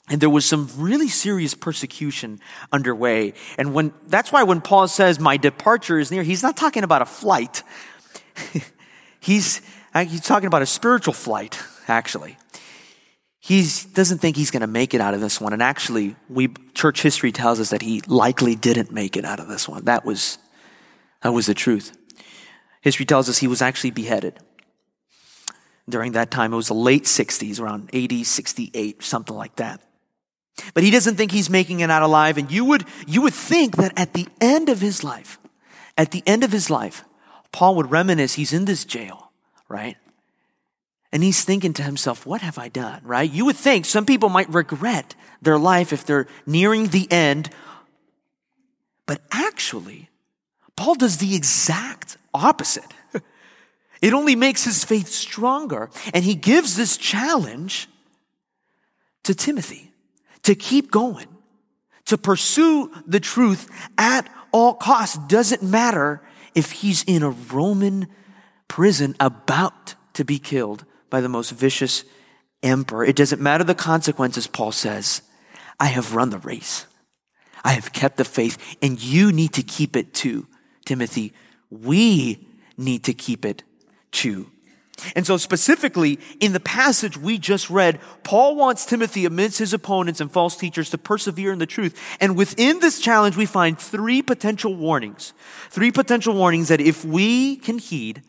And 0.09 0.21
there 0.21 0.29
was 0.29 0.45
some 0.45 0.69
really 0.77 1.09
serious 1.09 1.53
persecution 1.53 2.39
underway. 2.71 3.33
And 3.57 3.73
when, 3.73 3.93
that's 4.07 4.31
why 4.31 4.43
when 4.43 4.61
Paul 4.61 4.87
says, 4.87 5.19
my 5.19 5.37
departure 5.37 5.99
is 5.99 6.11
near, 6.11 6.23
he's 6.23 6.43
not 6.43 6.55
talking 6.55 6.83
about 6.83 7.01
a 7.01 7.05
flight. 7.05 7.63
he's, 9.19 9.61
uh, 9.93 10.05
he's 10.05 10.21
talking 10.21 10.47
about 10.47 10.61
a 10.61 10.65
spiritual 10.67 11.13
flight, 11.13 11.59
actually 11.87 12.37
he 13.47 13.65
doesn't 13.93 14.17
think 14.17 14.35
he's 14.35 14.51
going 14.51 14.59
to 14.59 14.67
make 14.67 14.93
it 14.93 14.99
out 14.99 15.13
of 15.13 15.21
this 15.21 15.39
one. 15.39 15.53
And 15.53 15.63
actually, 15.63 16.17
we, 16.27 16.49
church 16.73 17.01
history 17.01 17.31
tells 17.31 17.61
us 17.61 17.69
that 17.69 17.81
he 17.81 18.01
likely 18.01 18.55
didn't 18.55 18.91
make 18.91 19.15
it 19.15 19.23
out 19.23 19.39
of 19.39 19.47
this 19.47 19.69
one. 19.69 19.85
That 19.85 20.03
was, 20.03 20.37
that 21.21 21.31
was 21.31 21.45
the 21.45 21.53
truth. 21.53 21.97
History 22.87 23.05
tells 23.05 23.27
us 23.27 23.37
he 23.37 23.49
was 23.49 23.61
actually 23.61 23.91
beheaded. 23.91 24.39
During 25.89 26.13
that 26.13 26.31
time, 26.31 26.53
it 26.53 26.55
was 26.55 26.69
the 26.69 26.73
late 26.73 27.03
60s, 27.03 27.59
around 27.59 27.89
80, 27.91 28.23
68, 28.23 29.03
something 29.03 29.35
like 29.35 29.57
that. 29.57 29.81
But 30.73 30.83
he 30.83 30.89
doesn't 30.89 31.15
think 31.15 31.33
he's 31.33 31.49
making 31.49 31.81
it 31.81 31.91
out 31.91 32.01
alive. 32.01 32.37
And 32.37 32.49
you 32.49 32.63
would, 32.63 32.85
you 33.05 33.23
would 33.23 33.33
think 33.33 33.75
that 33.75 33.91
at 33.99 34.13
the 34.13 34.25
end 34.39 34.69
of 34.69 34.79
his 34.79 35.03
life, 35.03 35.37
at 35.97 36.11
the 36.11 36.23
end 36.25 36.45
of 36.45 36.53
his 36.53 36.69
life, 36.69 37.03
Paul 37.51 37.75
would 37.75 37.91
reminisce, 37.91 38.35
he's 38.35 38.53
in 38.53 38.63
this 38.63 38.85
jail, 38.85 39.33
right? 39.67 39.97
And 41.11 41.21
he's 41.21 41.43
thinking 41.43 41.73
to 41.73 41.83
himself, 41.83 42.25
what 42.25 42.39
have 42.39 42.57
I 42.57 42.69
done, 42.69 43.01
right? 43.03 43.29
You 43.29 43.43
would 43.43 43.57
think 43.57 43.83
some 43.83 44.05
people 44.05 44.29
might 44.29 44.47
regret 44.47 45.13
their 45.41 45.57
life 45.57 45.91
if 45.91 46.05
they're 46.05 46.27
nearing 46.45 46.87
the 46.87 47.11
end. 47.11 47.49
But 49.05 49.19
actually, 49.29 50.09
Paul 50.77 50.95
does 50.95 51.17
the 51.17 51.35
exact 51.35 52.15
opposite. 52.37 52.93
It 54.01 54.13
only 54.13 54.35
makes 54.35 54.63
his 54.63 54.83
faith 54.83 55.07
stronger. 55.07 55.89
And 56.13 56.23
he 56.23 56.35
gives 56.35 56.75
this 56.75 56.97
challenge 56.97 57.89
to 59.23 59.33
Timothy 59.33 59.91
to 60.43 60.55
keep 60.55 60.91
going, 60.91 61.27
to 62.05 62.17
pursue 62.17 62.91
the 63.05 63.19
truth 63.19 63.69
at 63.97 64.29
all 64.51 64.73
costs. 64.75 65.17
Doesn't 65.27 65.63
matter 65.63 66.21
if 66.55 66.71
he's 66.71 67.03
in 67.03 67.23
a 67.23 67.31
Roman 67.31 68.07
prison 68.67 69.15
about 69.19 69.95
to 70.13 70.23
be 70.23 70.39
killed 70.39 70.85
by 71.09 71.21
the 71.21 71.29
most 71.29 71.51
vicious 71.51 72.03
emperor. 72.63 73.03
It 73.03 73.15
doesn't 73.15 73.41
matter 73.41 73.63
the 73.63 73.75
consequences, 73.75 74.47
Paul 74.47 74.71
says. 74.71 75.21
I 75.79 75.87
have 75.87 76.15
run 76.15 76.29
the 76.29 76.39
race. 76.39 76.85
I 77.63 77.73
have 77.73 77.91
kept 77.91 78.17
the 78.17 78.25
faith, 78.25 78.77
and 78.81 79.01
you 79.01 79.31
need 79.31 79.53
to 79.53 79.63
keep 79.63 79.95
it 79.95 80.13
too, 80.13 80.47
Timothy. 80.85 81.33
We 81.69 82.47
need 82.77 83.03
to 83.05 83.13
keep 83.13 83.45
it 83.45 83.63
too. 84.11 84.51
And 85.15 85.27
so, 85.27 85.37
specifically, 85.37 86.19
in 86.39 86.53
the 86.53 86.59
passage 86.59 87.17
we 87.17 87.37
just 87.37 87.69
read, 87.69 87.99
Paul 88.23 88.55
wants 88.55 88.85
Timothy, 88.85 89.25
amidst 89.25 89.59
his 89.59 89.73
opponents 89.73 90.19
and 90.19 90.31
false 90.31 90.57
teachers, 90.57 90.89
to 90.89 90.97
persevere 90.97 91.53
in 91.53 91.59
the 91.59 91.67
truth. 91.67 91.99
And 92.19 92.35
within 92.35 92.79
this 92.79 92.99
challenge, 92.99 93.37
we 93.37 93.45
find 93.45 93.77
three 93.77 94.23
potential 94.23 94.73
warnings. 94.73 95.33
Three 95.69 95.91
potential 95.91 96.33
warnings 96.33 96.69
that 96.69 96.81
if 96.81 97.05
we 97.05 97.57
can 97.57 97.77
heed, 97.77 98.23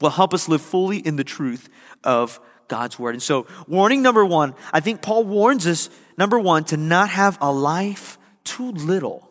will 0.00 0.10
help 0.10 0.32
us 0.32 0.48
live 0.48 0.62
fully 0.62 0.98
in 0.98 1.16
the 1.16 1.24
truth 1.24 1.68
of 2.04 2.40
God's 2.68 2.98
word. 2.98 3.14
And 3.14 3.22
so, 3.22 3.46
warning 3.66 4.02
number 4.02 4.24
one, 4.24 4.54
I 4.72 4.80
think 4.80 5.02
Paul 5.02 5.24
warns 5.24 5.66
us, 5.66 5.90
number 6.16 6.38
one, 6.38 6.64
to 6.64 6.76
not 6.76 7.10
have 7.10 7.36
a 7.40 7.52
life 7.52 8.18
too 8.44 8.70
little 8.70 9.30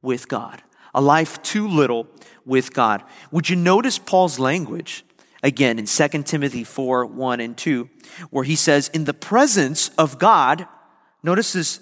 with 0.00 0.28
God. 0.28 0.62
A 0.94 1.00
life 1.00 1.42
too 1.42 1.68
little 1.68 2.06
with 2.44 2.74
God. 2.74 3.02
Would 3.30 3.48
you 3.48 3.56
notice 3.56 3.98
Paul's 3.98 4.38
language 4.38 5.04
again 5.42 5.78
in 5.78 5.86
2 5.86 6.08
Timothy 6.22 6.64
4 6.64 7.06
1 7.06 7.40
and 7.40 7.56
2, 7.56 7.88
where 8.30 8.44
he 8.44 8.56
says, 8.56 8.88
In 8.88 9.04
the 9.04 9.14
presence 9.14 9.90
of 9.98 10.18
God, 10.18 10.66
notice 11.22 11.52
this 11.52 11.80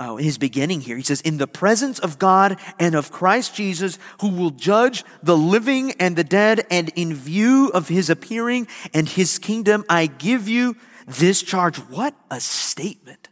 uh, 0.00 0.16
his 0.16 0.38
beginning 0.38 0.80
here. 0.80 0.96
He 0.96 1.02
says, 1.02 1.20
In 1.20 1.36
the 1.36 1.46
presence 1.46 1.98
of 1.98 2.18
God 2.18 2.58
and 2.78 2.94
of 2.94 3.12
Christ 3.12 3.54
Jesus, 3.54 3.98
who 4.22 4.30
will 4.30 4.50
judge 4.50 5.04
the 5.22 5.36
living 5.36 5.92
and 6.00 6.16
the 6.16 6.24
dead, 6.24 6.66
and 6.70 6.90
in 6.96 7.12
view 7.12 7.70
of 7.74 7.88
his 7.88 8.08
appearing 8.08 8.66
and 8.94 9.06
his 9.06 9.38
kingdom, 9.38 9.84
I 9.90 10.06
give 10.06 10.48
you 10.48 10.76
this 11.06 11.42
charge. 11.42 11.76
What 11.76 12.14
a 12.30 12.40
statement! 12.40 13.28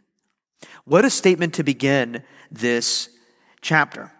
What 0.85 1.05
a 1.05 1.09
statement 1.09 1.55
to 1.55 1.63
begin 1.63 2.23
this 2.51 3.09
chapter. 3.61 4.11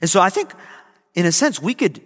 And 0.00 0.10
so 0.10 0.20
I 0.20 0.30
think, 0.30 0.52
in 1.14 1.26
a 1.26 1.32
sense, 1.32 1.60
we 1.60 1.74
could 1.74 2.00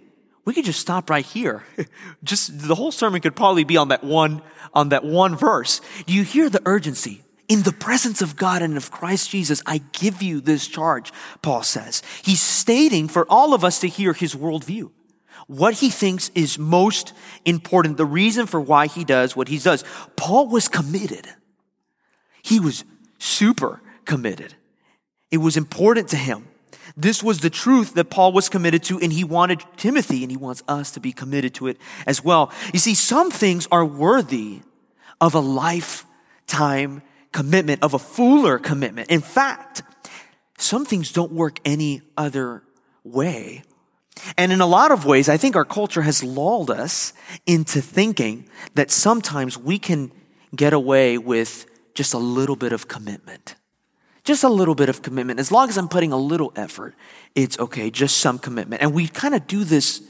we 0.45 0.53
could 0.53 0.65
just 0.65 0.79
stop 0.79 1.09
right 1.09 1.25
here. 1.25 1.63
just 2.23 2.67
the 2.67 2.75
whole 2.75 2.91
sermon 2.91 3.21
could 3.21 3.35
probably 3.35 3.63
be 3.63 3.77
on 3.77 3.89
that 3.89 4.03
one 4.03 4.41
on 4.73 4.89
that 4.89 5.03
one 5.03 5.35
verse. 5.35 5.81
Do 6.05 6.13
you 6.13 6.23
hear 6.23 6.49
the 6.49 6.61
urgency? 6.65 7.23
In 7.49 7.63
the 7.63 7.73
presence 7.73 8.21
of 8.21 8.35
God 8.35 8.61
and 8.61 8.77
of 8.77 8.89
Christ 8.89 9.29
Jesus, 9.29 9.61
I 9.65 9.81
give 9.91 10.23
you 10.23 10.39
this 10.39 10.67
charge, 10.67 11.11
Paul 11.41 11.61
says. 11.61 12.01
He's 12.23 12.41
stating 12.41 13.09
for 13.09 13.25
all 13.29 13.53
of 13.53 13.63
us 13.63 13.79
to 13.81 13.87
hear 13.87 14.13
his 14.13 14.33
worldview. 14.33 14.91
What 15.47 15.75
he 15.75 15.89
thinks 15.89 16.29
is 16.29 16.57
most 16.57 17.13
important, 17.43 17.97
the 17.97 18.05
reason 18.05 18.45
for 18.45 18.61
why 18.61 18.87
he 18.87 19.03
does 19.03 19.35
what 19.35 19.49
he 19.49 19.57
does. 19.59 19.83
Paul 20.15 20.47
was 20.47 20.69
committed. 20.69 21.27
He 22.41 22.59
was 22.61 22.85
super 23.19 23.81
committed. 24.05 24.55
It 25.29 25.37
was 25.37 25.57
important 25.57 26.09
to 26.09 26.17
him 26.17 26.47
This 26.95 27.23
was 27.23 27.39
the 27.39 27.49
truth 27.49 27.95
that 27.95 28.09
Paul 28.09 28.33
was 28.33 28.49
committed 28.49 28.83
to, 28.83 28.99
and 28.99 29.11
he 29.11 29.23
wanted 29.23 29.63
Timothy, 29.77 30.23
and 30.23 30.31
he 30.31 30.37
wants 30.37 30.61
us 30.67 30.91
to 30.91 30.99
be 30.99 31.11
committed 31.11 31.55
to 31.55 31.67
it 31.67 31.77
as 32.05 32.23
well. 32.23 32.51
You 32.71 32.79
see, 32.79 32.93
some 32.93 33.31
things 33.31 33.67
are 33.71 33.85
worthy 33.85 34.61
of 35.19 35.33
a 35.33 35.39
lifetime 35.39 37.01
commitment, 37.31 37.81
of 37.83 37.93
a 37.93 37.99
fuller 37.99 38.59
commitment. 38.59 39.09
In 39.09 39.21
fact, 39.21 39.81
some 40.57 40.85
things 40.85 41.11
don't 41.11 41.31
work 41.31 41.59
any 41.65 42.01
other 42.15 42.63
way. 43.03 43.63
And 44.37 44.51
in 44.51 44.61
a 44.61 44.67
lot 44.67 44.91
of 44.91 45.05
ways, 45.05 45.27
I 45.27 45.37
think 45.37 45.55
our 45.55 45.65
culture 45.65 46.03
has 46.03 46.23
lulled 46.23 46.69
us 46.69 47.13
into 47.47 47.81
thinking 47.81 48.47
that 48.75 48.91
sometimes 48.91 49.57
we 49.57 49.79
can 49.79 50.11
get 50.55 50.73
away 50.73 51.17
with 51.17 51.65
just 51.95 52.13
a 52.13 52.19
little 52.19 52.55
bit 52.55 52.71
of 52.71 52.87
commitment. 52.87 53.55
Just 54.23 54.43
a 54.43 54.49
little 54.49 54.75
bit 54.75 54.89
of 54.89 55.01
commitment. 55.01 55.39
As 55.39 55.51
long 55.51 55.67
as 55.67 55.77
I'm 55.77 55.89
putting 55.89 56.13
a 56.13 56.17
little 56.17 56.53
effort, 56.55 56.95
it's 57.35 57.59
okay, 57.59 57.89
just 57.89 58.17
some 58.17 58.39
commitment. 58.39 58.81
And 58.81 58.93
we 58.93 59.07
kind 59.07 59.35
of 59.35 59.47
do 59.47 59.63
this 59.63 60.01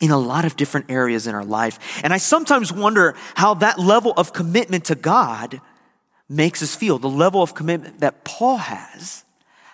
in 0.00 0.10
a 0.10 0.18
lot 0.18 0.44
of 0.44 0.56
different 0.56 0.90
areas 0.90 1.28
in 1.28 1.34
our 1.34 1.44
life. 1.44 2.00
And 2.02 2.12
I 2.12 2.16
sometimes 2.16 2.72
wonder 2.72 3.14
how 3.36 3.54
that 3.54 3.78
level 3.78 4.12
of 4.16 4.32
commitment 4.32 4.86
to 4.86 4.96
God 4.96 5.60
makes 6.28 6.60
us 6.60 6.74
feel. 6.74 6.98
The 6.98 7.08
level 7.08 7.40
of 7.40 7.54
commitment 7.54 8.00
that 8.00 8.24
Paul 8.24 8.56
has, 8.56 9.24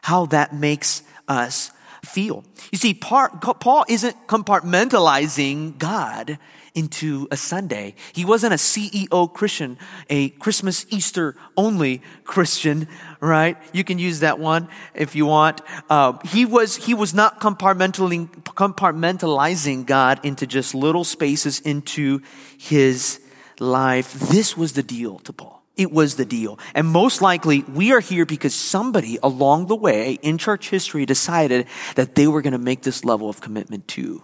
how 0.02 0.26
that 0.26 0.54
makes 0.54 1.02
us 1.26 1.70
feel. 2.04 2.44
You 2.70 2.78
see, 2.78 2.92
Paul 2.92 3.84
isn't 3.88 4.26
compartmentalizing 4.26 5.78
God 5.78 6.38
into 6.78 7.26
a 7.32 7.36
Sunday. 7.36 7.96
He 8.12 8.24
wasn't 8.24 8.54
a 8.54 8.56
CEO 8.56 9.32
Christian, 9.32 9.76
a 10.08 10.28
Christmas, 10.30 10.86
Easter 10.90 11.34
only 11.56 12.02
Christian, 12.22 12.86
right? 13.20 13.56
You 13.72 13.82
can 13.82 13.98
use 13.98 14.20
that 14.20 14.38
one 14.38 14.68
if 14.94 15.16
you 15.16 15.26
want. 15.26 15.60
Uh, 15.90 16.18
he 16.24 16.44
was, 16.44 16.76
he 16.76 16.94
was 16.94 17.12
not 17.12 17.40
compartmentalizing, 17.40 18.28
compartmentalizing 18.44 19.86
God 19.86 20.24
into 20.24 20.46
just 20.46 20.72
little 20.72 21.02
spaces 21.02 21.58
into 21.58 22.22
his 22.56 23.20
life. 23.58 24.12
This 24.12 24.56
was 24.56 24.74
the 24.74 24.84
deal 24.84 25.18
to 25.20 25.32
Paul. 25.32 25.58
It 25.76 25.90
was 25.92 26.14
the 26.14 26.24
deal. 26.24 26.58
And 26.74 26.86
most 26.86 27.22
likely, 27.22 27.62
we 27.62 27.92
are 27.92 28.00
here 28.00 28.26
because 28.26 28.54
somebody 28.54 29.18
along 29.22 29.66
the 29.66 29.76
way 29.76 30.18
in 30.22 30.38
church 30.38 30.70
history 30.70 31.06
decided 31.06 31.66
that 31.96 32.14
they 32.14 32.26
were 32.26 32.42
going 32.42 32.52
to 32.52 32.58
make 32.58 32.82
this 32.82 33.04
level 33.04 33.28
of 33.28 33.40
commitment 33.40 33.88
too. 33.88 34.22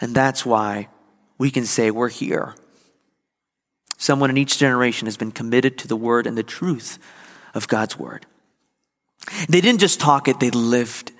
And 0.00 0.14
that's 0.14 0.46
why 0.46 0.88
we 1.38 1.50
can 1.50 1.66
say 1.66 1.90
we're 1.90 2.08
here. 2.08 2.54
Someone 3.96 4.30
in 4.30 4.38
each 4.38 4.58
generation 4.58 5.06
has 5.06 5.16
been 5.16 5.32
committed 5.32 5.76
to 5.78 5.88
the 5.88 5.96
word 5.96 6.26
and 6.26 6.36
the 6.36 6.42
truth 6.42 6.98
of 7.54 7.68
God's 7.68 7.98
word. 7.98 8.24
They 9.48 9.60
didn't 9.60 9.80
just 9.80 10.00
talk 10.00 10.28
it, 10.28 10.40
they 10.40 10.50
lived 10.50 11.12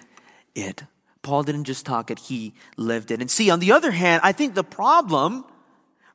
it. 0.54 0.84
Paul 1.22 1.42
didn't 1.42 1.64
just 1.64 1.84
talk 1.84 2.10
it, 2.10 2.18
he 2.18 2.54
lived 2.78 3.10
it. 3.10 3.20
And 3.20 3.30
see, 3.30 3.50
on 3.50 3.60
the 3.60 3.72
other 3.72 3.90
hand, 3.90 4.22
I 4.24 4.32
think 4.32 4.54
the 4.54 4.64
problem 4.64 5.44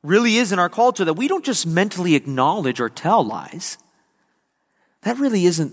really 0.02 0.36
is 0.36 0.50
in 0.50 0.58
our 0.58 0.68
culture 0.68 1.04
that 1.04 1.14
we 1.14 1.28
don't 1.28 1.44
just 1.44 1.66
mentally 1.66 2.16
acknowledge 2.16 2.80
or 2.80 2.88
tell 2.88 3.24
lies. 3.24 3.78
That 5.02 5.18
really 5.18 5.46
isn't 5.46 5.72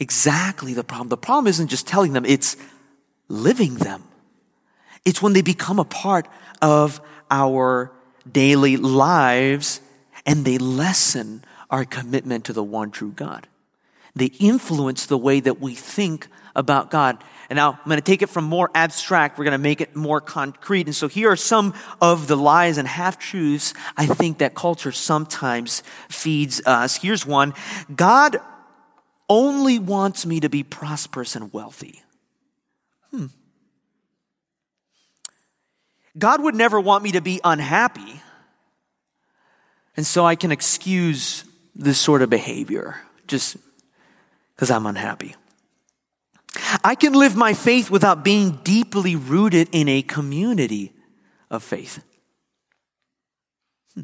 exactly 0.00 0.74
the 0.74 0.84
problem. 0.84 1.08
The 1.08 1.16
problem 1.16 1.46
isn't 1.46 1.68
just 1.68 1.86
telling 1.86 2.12
them, 2.12 2.24
it's 2.24 2.56
living 3.28 3.76
them. 3.76 4.02
It's 5.04 5.20
when 5.20 5.32
they 5.32 5.42
become 5.42 5.78
a 5.78 5.84
part 5.84 6.28
of 6.62 7.00
our 7.30 7.92
daily 8.30 8.76
lives 8.76 9.80
and 10.24 10.44
they 10.44 10.58
lessen 10.58 11.44
our 11.70 11.84
commitment 11.84 12.44
to 12.46 12.52
the 12.52 12.62
one 12.62 12.90
true 12.90 13.12
God. 13.12 13.46
They 14.16 14.26
influence 14.26 15.06
the 15.06 15.18
way 15.18 15.40
that 15.40 15.60
we 15.60 15.74
think 15.74 16.28
about 16.54 16.90
God. 16.90 17.22
And 17.50 17.56
now 17.56 17.72
I'm 17.72 17.84
going 17.84 17.96
to 17.96 18.02
take 18.02 18.22
it 18.22 18.28
from 18.28 18.44
more 18.44 18.70
abstract. 18.74 19.38
We're 19.38 19.44
going 19.44 19.52
to 19.52 19.58
make 19.58 19.80
it 19.80 19.94
more 19.94 20.20
concrete. 20.20 20.86
And 20.86 20.94
so 20.94 21.08
here 21.08 21.30
are 21.30 21.36
some 21.36 21.74
of 22.00 22.26
the 22.26 22.36
lies 22.36 22.78
and 22.78 22.86
half 22.86 23.18
truths 23.18 23.74
I 23.96 24.06
think 24.06 24.38
that 24.38 24.54
culture 24.54 24.92
sometimes 24.92 25.82
feeds 26.08 26.62
us. 26.64 26.96
Here's 26.96 27.26
one. 27.26 27.54
God 27.94 28.38
only 29.28 29.78
wants 29.78 30.24
me 30.24 30.40
to 30.40 30.48
be 30.48 30.62
prosperous 30.62 31.34
and 31.34 31.52
wealthy. 31.52 32.02
Hmm. 33.10 33.26
God 36.16 36.42
would 36.42 36.54
never 36.54 36.80
want 36.80 37.02
me 37.02 37.12
to 37.12 37.20
be 37.20 37.40
unhappy. 37.42 38.22
And 39.96 40.06
so 40.06 40.24
I 40.24 40.36
can 40.36 40.52
excuse 40.52 41.44
this 41.74 41.98
sort 41.98 42.22
of 42.22 42.30
behavior 42.30 42.96
just 43.26 43.56
because 44.54 44.70
I'm 44.70 44.86
unhappy. 44.86 45.34
I 46.84 46.94
can 46.94 47.14
live 47.14 47.36
my 47.36 47.54
faith 47.54 47.90
without 47.90 48.24
being 48.24 48.60
deeply 48.62 49.16
rooted 49.16 49.68
in 49.72 49.88
a 49.88 50.02
community 50.02 50.92
of 51.50 51.62
faith. 51.62 52.02
Hmm. 53.94 54.02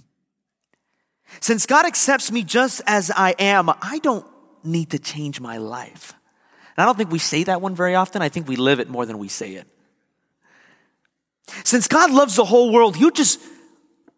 Since 1.40 1.66
God 1.66 1.86
accepts 1.86 2.32
me 2.32 2.42
just 2.42 2.82
as 2.86 3.10
I 3.10 3.34
am, 3.38 3.70
I 3.70 4.00
don't 4.02 4.26
need 4.64 4.90
to 4.90 4.98
change 4.98 5.40
my 5.40 5.58
life. 5.58 6.12
And 6.76 6.82
I 6.82 6.86
don't 6.86 6.96
think 6.96 7.12
we 7.12 7.18
say 7.18 7.44
that 7.44 7.60
one 7.60 7.74
very 7.74 7.94
often. 7.94 8.20
I 8.22 8.28
think 8.28 8.48
we 8.48 8.56
live 8.56 8.80
it 8.80 8.88
more 8.88 9.06
than 9.06 9.18
we 9.18 9.28
say 9.28 9.54
it. 9.54 9.68
Since 11.64 11.88
God 11.88 12.10
loves 12.10 12.36
the 12.36 12.44
whole 12.44 12.72
world, 12.72 12.96
you 12.96 13.10
just 13.10 13.40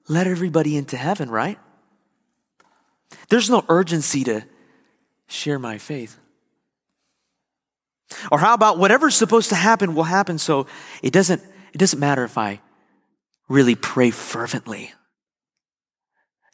let 0.08 0.26
everybody 0.26 0.76
into 0.76 0.96
heaven, 0.96 1.30
right? 1.30 1.58
There's 3.28 3.48
no 3.48 3.64
urgency 3.68 4.24
to 4.24 4.44
share 5.26 5.58
my 5.58 5.78
faith. 5.78 6.18
Or 8.30 8.38
how 8.38 8.54
about 8.54 8.78
whatever's 8.78 9.14
supposed 9.14 9.48
to 9.50 9.54
happen 9.54 9.94
will 9.94 10.04
happen, 10.04 10.38
so 10.38 10.66
it 11.02 11.12
doesn't, 11.12 11.42
it 11.72 11.78
doesn't 11.78 11.98
matter 11.98 12.24
if 12.24 12.36
I 12.36 12.60
really 13.48 13.74
pray 13.74 14.10
fervently 14.10 14.92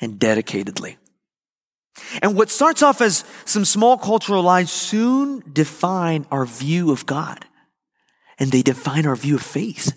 and 0.01 0.19
dedicatedly. 0.19 0.97
And 2.23 2.37
what 2.37 2.51
starts 2.51 2.83
off 2.83 3.01
as 3.01 3.25
some 3.45 3.65
small 3.65 3.99
cultural 3.99 4.43
lies 4.43 4.71
soon 4.71 5.43
define 5.53 6.27
our 6.31 6.47
view 6.47 6.93
of 6.93 7.07
God. 7.07 7.45
And 8.39 8.53
they 8.53 8.63
define 8.63 9.05
our 9.05 9.17
view 9.17 9.35
of 9.35 9.43
faith. 9.43 9.93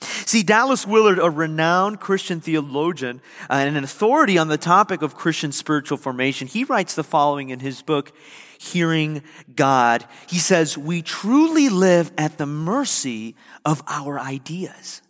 See, 0.00 0.42
Dallas 0.42 0.86
Willard, 0.86 1.18
a 1.18 1.30
renowned 1.30 2.00
Christian 2.00 2.40
theologian 2.40 3.20
uh, 3.48 3.54
and 3.54 3.76
an 3.76 3.84
authority 3.84 4.36
on 4.36 4.48
the 4.48 4.58
topic 4.58 5.02
of 5.02 5.14
Christian 5.14 5.52
spiritual 5.52 5.96
formation, 5.96 6.48
he 6.48 6.64
writes 6.64 6.94
the 6.94 7.04
following 7.04 7.50
in 7.50 7.60
his 7.60 7.82
book, 7.82 8.12
Hearing 8.58 9.22
God. 9.54 10.06
He 10.28 10.38
says, 10.38 10.76
We 10.76 11.02
truly 11.02 11.68
live 11.68 12.10
at 12.18 12.38
the 12.38 12.46
mercy 12.46 13.36
of 13.64 13.82
our 13.86 14.18
ideas. 14.18 15.02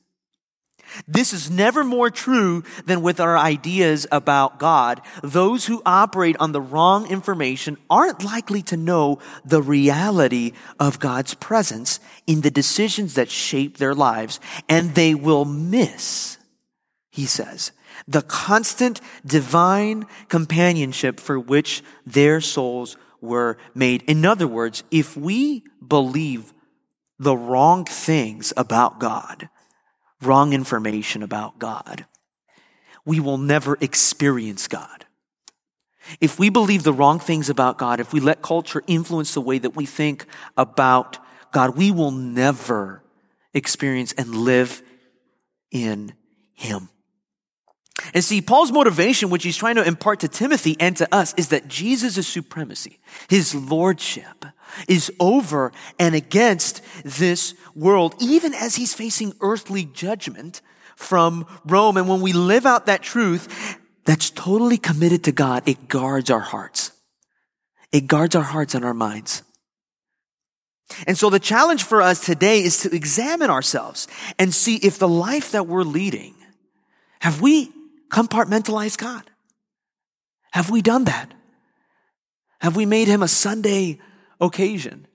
This 1.06 1.32
is 1.32 1.50
never 1.50 1.84
more 1.84 2.10
true 2.10 2.62
than 2.86 3.02
with 3.02 3.20
our 3.20 3.36
ideas 3.36 4.06
about 4.12 4.58
God. 4.58 5.00
Those 5.22 5.66
who 5.66 5.82
operate 5.84 6.36
on 6.38 6.52
the 6.52 6.60
wrong 6.60 7.10
information 7.10 7.76
aren't 7.88 8.24
likely 8.24 8.62
to 8.62 8.76
know 8.76 9.18
the 9.44 9.62
reality 9.62 10.52
of 10.78 10.98
God's 10.98 11.34
presence 11.34 12.00
in 12.26 12.40
the 12.40 12.50
decisions 12.50 13.14
that 13.14 13.30
shape 13.30 13.76
their 13.76 13.94
lives, 13.94 14.40
and 14.68 14.94
they 14.94 15.14
will 15.14 15.44
miss, 15.44 16.38
he 17.10 17.26
says, 17.26 17.72
the 18.06 18.22
constant 18.22 19.00
divine 19.24 20.06
companionship 20.28 21.20
for 21.20 21.38
which 21.38 21.82
their 22.04 22.40
souls 22.40 22.96
were 23.20 23.56
made. 23.74 24.02
In 24.02 24.24
other 24.26 24.46
words, 24.46 24.84
if 24.90 25.16
we 25.16 25.64
believe 25.86 26.52
the 27.18 27.36
wrong 27.36 27.84
things 27.84 28.52
about 28.56 29.00
God, 29.00 29.48
wrong 30.24 30.52
information 30.52 31.22
about 31.22 31.58
God, 31.58 32.06
we 33.04 33.20
will 33.20 33.38
never 33.38 33.76
experience 33.80 34.68
God. 34.68 35.06
If 36.20 36.38
we 36.38 36.50
believe 36.50 36.82
the 36.82 36.92
wrong 36.92 37.18
things 37.18 37.48
about 37.48 37.78
God, 37.78 38.00
if 38.00 38.12
we 38.12 38.20
let 38.20 38.42
culture 38.42 38.82
influence 38.86 39.34
the 39.34 39.40
way 39.40 39.58
that 39.58 39.74
we 39.74 39.86
think 39.86 40.26
about 40.56 41.18
God, 41.52 41.76
we 41.76 41.90
will 41.90 42.10
never 42.10 43.02
experience 43.54 44.12
and 44.12 44.34
live 44.34 44.82
in 45.70 46.12
Him. 46.52 46.88
And 48.12 48.24
see, 48.24 48.42
Paul's 48.42 48.72
motivation, 48.72 49.30
which 49.30 49.44
he's 49.44 49.56
trying 49.56 49.76
to 49.76 49.86
impart 49.86 50.20
to 50.20 50.28
Timothy 50.28 50.76
and 50.80 50.96
to 50.96 51.14
us, 51.14 51.32
is 51.36 51.48
that 51.48 51.68
Jesus' 51.68 52.26
supremacy, 52.26 52.98
his 53.28 53.54
lordship, 53.54 54.44
is 54.88 55.12
over 55.20 55.72
and 55.98 56.14
against 56.14 56.82
this 57.04 57.54
world, 57.74 58.14
even 58.20 58.54
as 58.54 58.76
he's 58.76 58.94
facing 58.94 59.34
earthly 59.40 59.84
judgment 59.84 60.60
from 60.96 61.46
Rome. 61.64 61.96
And 61.96 62.08
when 62.08 62.20
we 62.20 62.32
live 62.32 62.66
out 62.66 62.86
that 62.86 63.02
truth 63.02 63.78
that's 64.04 64.30
totally 64.30 64.76
committed 64.76 65.24
to 65.24 65.32
God, 65.32 65.62
it 65.66 65.88
guards 65.88 66.30
our 66.30 66.40
hearts. 66.40 66.92
It 67.92 68.06
guards 68.06 68.34
our 68.34 68.42
hearts 68.42 68.74
and 68.74 68.84
our 68.84 68.94
minds. 68.94 69.42
And 71.06 71.16
so 71.16 71.30
the 71.30 71.40
challenge 71.40 71.82
for 71.82 72.02
us 72.02 72.24
today 72.24 72.62
is 72.62 72.82
to 72.82 72.94
examine 72.94 73.50
ourselves 73.50 74.06
and 74.38 74.52
see 74.52 74.76
if 74.76 74.98
the 74.98 75.08
life 75.08 75.52
that 75.52 75.66
we're 75.66 75.82
leading, 75.82 76.34
have 77.20 77.40
we 77.40 77.72
compartmentalized 78.10 78.98
God? 78.98 79.22
Have 80.52 80.70
we 80.70 80.82
done 80.82 81.04
that? 81.04 81.32
Have 82.60 82.76
we 82.76 82.86
made 82.86 83.08
him 83.08 83.22
a 83.22 83.28
Sunday 83.28 83.98
occasion? 84.40 85.06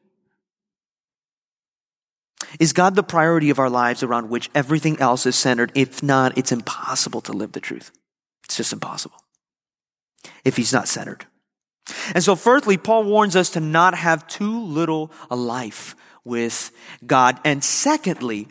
Is 2.60 2.74
God 2.74 2.96
the 2.96 3.04
priority 3.04 3.50
of 3.50 3.60
our 3.60 3.70
lives 3.70 4.02
around 4.02 4.30
which 4.30 4.50
everything 4.56 5.00
else 5.00 5.26
is 5.26 5.36
centered? 5.36 5.72
If 5.76 6.02
not, 6.02 6.38
it's 6.38 6.52
impossible 6.52 7.22
to 7.22 7.34
live 7.34 7.52
the 7.52 7.60
truth. 7.60 7.92
It's 8.46 8.58
just 8.58 8.74
impossible. 8.74 9.18
If 10.44 10.58
he's 10.58 10.74
not 10.74 10.88
centered. 10.88 11.26
And 12.14 12.24
so, 12.24 12.36
firstly, 12.36 12.78
Paul 12.78 13.04
warns 13.04 13.36
us 13.36 13.52
to 13.52 13.60
not 13.60 13.96
have 13.96 14.28
too 14.28 14.64
little 14.64 15.12
a 15.30 15.36
life 15.36 15.96
with 16.24 16.72
God. 17.06 17.40
And 17.44 17.64
secondly, 17.64 18.48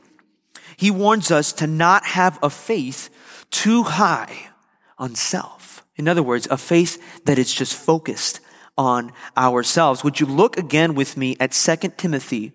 he 0.76 0.90
warns 0.90 1.30
us 1.30 1.52
to 1.54 1.66
not 1.66 2.04
have 2.04 2.38
a 2.42 2.50
faith 2.50 3.10
too 3.50 3.82
high 3.82 4.48
on 4.96 5.14
self. 5.14 5.84
In 5.96 6.08
other 6.08 6.22
words, 6.22 6.46
a 6.50 6.56
faith 6.56 7.24
that 7.24 7.38
is 7.38 7.52
just 7.52 7.74
focused 7.74 8.40
on 8.78 9.12
ourselves. 9.36 10.02
Would 10.02 10.20
you 10.20 10.26
look 10.26 10.56
again 10.56 10.94
with 10.94 11.16
me 11.16 11.36
at 11.38 11.52
2 11.52 11.76
Timothy 11.98 12.52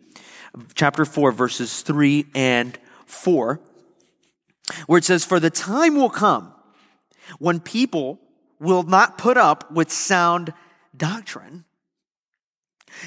chapter 0.73 1.05
4 1.05 1.31
verses 1.31 1.81
3 1.81 2.25
and 2.33 2.79
4 3.05 3.59
where 4.87 4.97
it 4.97 5.03
says, 5.03 5.25
For 5.25 5.39
the 5.39 5.49
time 5.49 5.95
will 5.95 6.09
come 6.09 6.53
when 7.39 7.59
people 7.59 8.19
will 8.59 8.83
not 8.83 9.17
put 9.17 9.37
up 9.37 9.71
with 9.71 9.91
sound 9.91 10.53
doctrine. 10.95 11.65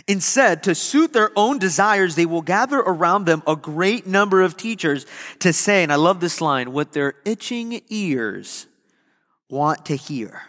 Instead, 0.09 0.65
to 0.65 0.75
suit 0.75 1.13
their 1.13 1.31
own 1.37 1.59
desires, 1.59 2.17
they 2.17 2.27
will 2.27 2.43
gather 2.43 2.79
around 2.79 3.25
them 3.25 3.43
a 3.47 3.55
great 3.55 4.07
number 4.07 4.43
of 4.43 4.57
teachers 4.57 5.07
to 5.39 5.53
say, 5.53 5.85
and 5.85 5.93
I 5.93 5.97
love 5.97 6.19
this 6.19 6.41
line, 6.41 6.73
what 6.73 6.93
their 6.93 7.15
itching 7.25 7.81
ears 7.89 8.67
want 9.49 9.87
to 9.87 9.97
hear. 9.97 10.43